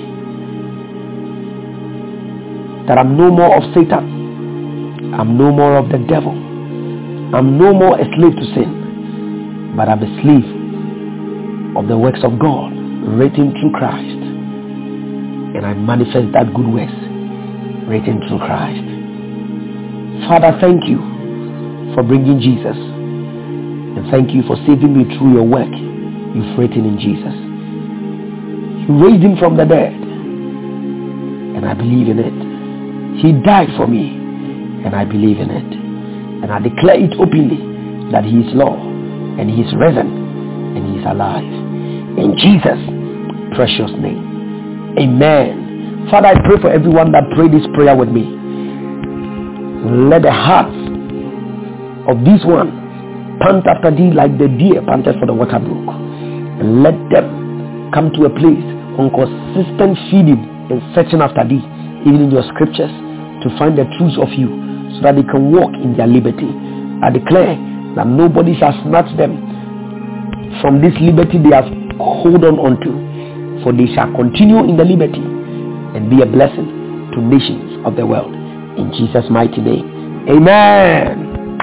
[2.87, 5.13] that I'm no more of Satan.
[5.13, 6.31] I'm no more of the devil.
[7.33, 12.37] I'm no more a slave to sin, but I'm a slave of the works of
[12.37, 12.73] God
[13.17, 14.21] written through Christ.
[15.55, 17.02] And I manifest that good works
[17.87, 18.83] written through Christ.
[20.27, 20.99] Father, thank you
[21.93, 22.77] for bringing Jesus.
[22.77, 27.35] And thank you for saving me through your work you've written in Jesus.
[28.87, 29.93] You raised him from the dead.
[31.55, 33.21] And I believe in it.
[33.21, 34.15] He died for me.
[34.85, 35.73] And I believe in it.
[36.43, 38.79] And I declare it openly that he is Lord
[39.39, 40.07] and he is risen
[40.75, 41.43] and he is alive.
[41.43, 44.95] In Jesus' precious name.
[44.99, 45.62] Amen.
[46.11, 48.27] Father, I pray for everyone that prayed this prayer with me.
[50.11, 50.75] Let the hearts
[52.11, 52.75] of this one
[53.39, 55.87] pant after thee like the deer panted for the water brook.
[56.59, 58.67] And let them come to a place
[58.99, 61.63] on consistent feeding and searching after thee,
[62.03, 62.91] even in your scriptures,
[63.41, 64.51] to find the truths of you
[64.99, 66.51] so that they can walk in their liberty.
[66.99, 67.55] I declare
[67.95, 69.39] that nobody shall snatch them
[70.59, 72.91] from this liberty they have hold on onto,
[73.63, 75.32] for they shall continue in the liberty
[75.95, 78.33] and be a blessing to nations of the world.
[78.77, 80.27] In Jesus' mighty name.
[80.29, 81.57] Amen.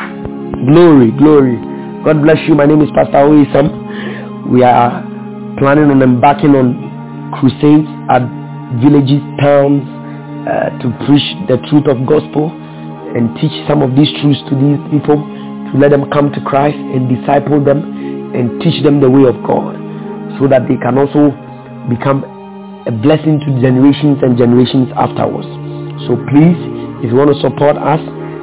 [0.66, 1.57] Glory, glory.
[2.05, 2.55] God bless you.
[2.55, 4.51] My name is Pastor O.A Sam.
[4.51, 5.03] We are
[5.59, 8.22] planning on embarking on crusades at
[8.81, 9.83] villages, towns,
[10.47, 12.49] uh, to preach the truth of gospel
[13.14, 16.76] and teach some of these truths to these people to let them come to Christ
[16.76, 19.76] and disciple them and teach them the way of God
[20.39, 21.35] so that they can also
[21.91, 22.24] become
[22.87, 25.49] a blessing to generations and generations afterwards.
[26.09, 26.57] So please,
[27.05, 28.01] if you want to support us,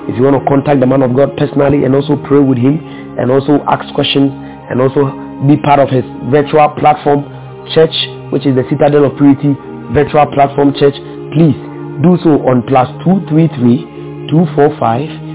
[0.09, 2.79] if you want to contact the man of God personally and also pray with him
[3.17, 4.31] and also ask questions
[4.69, 5.09] and also
[5.49, 7.25] be part of his virtual platform
[7.73, 7.93] church,
[8.31, 9.53] which is the Citadel of Purity
[9.91, 10.95] virtual platform church,
[11.33, 11.57] please
[12.05, 15.27] do so on plus 233 245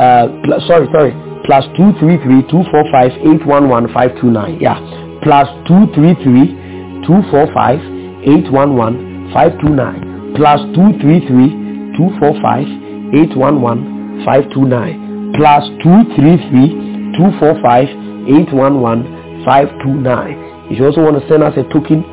[0.00, 0.28] uh,
[0.66, 1.12] sorry sorry
[1.44, 3.10] plus 233 245
[3.42, 4.60] 811 529.
[4.60, 4.78] Yeah.
[5.22, 6.59] Plus 233
[7.06, 7.80] 245
[8.24, 10.34] 811 529.
[10.36, 12.66] Plus 233 245
[13.14, 15.34] 811 529.
[15.36, 17.88] Plus 233 245
[18.28, 20.70] 811 529.
[20.70, 22.04] If you also want to send us a token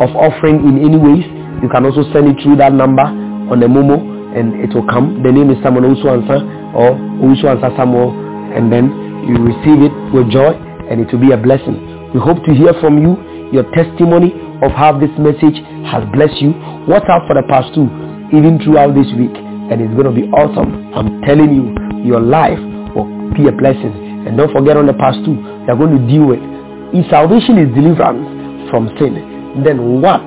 [0.00, 1.26] of offering in any ways,
[1.60, 4.00] you can also send it through that number on the Momo
[4.32, 5.20] and it will come.
[5.22, 6.40] The name is Samuel Usuansa
[6.72, 8.16] or Usuansa Samuel
[8.56, 8.88] and then
[9.28, 10.56] you receive it with joy
[10.88, 11.76] and it will be a blessing.
[12.16, 13.16] We hope to hear from you,
[13.52, 14.32] your testimony
[14.64, 15.60] of how this message
[15.92, 16.56] has blessed you.
[16.88, 17.86] Watch out for the past two,
[18.32, 19.36] even throughout this week
[19.72, 20.92] and it's going to be awesome.
[20.92, 21.72] I'm telling you,
[22.04, 22.60] your life
[22.92, 23.94] will be a blessing.
[24.28, 25.32] And don't forget on the past two,
[25.64, 26.44] you're going to deal with.
[26.92, 30.20] If salvation is deliverance from sin, then what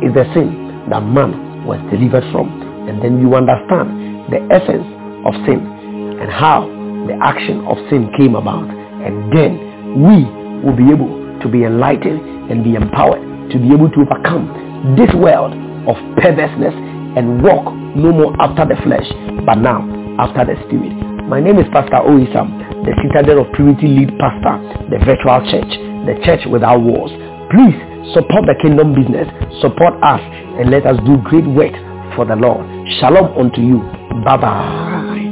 [0.00, 2.48] is the sin that man was delivered from?
[2.88, 4.88] And then you understand the essence
[5.28, 5.60] of sin
[6.22, 6.64] and how
[7.04, 8.64] the action of sin came about.
[9.04, 10.24] And then we
[10.64, 15.10] will be able to be enlightened and be empowered to be able to overcome this
[15.14, 15.52] world
[15.88, 16.74] of perverseness
[17.16, 17.64] and walk
[17.96, 19.06] no more after the flesh,
[19.46, 19.80] but now
[20.20, 20.92] after the spirit.
[21.28, 24.56] My name is Pastor O.A Sam, the Citadel of Purity lead pastor,
[24.88, 25.72] the virtual church,
[26.06, 27.10] the church without walls.
[27.50, 27.76] Please
[28.12, 29.28] support the kingdom business,
[29.60, 30.20] support us,
[30.60, 31.72] and let us do great work
[32.16, 32.64] for the Lord.
[33.00, 33.78] Shalom unto you.
[34.24, 35.27] Bye bye.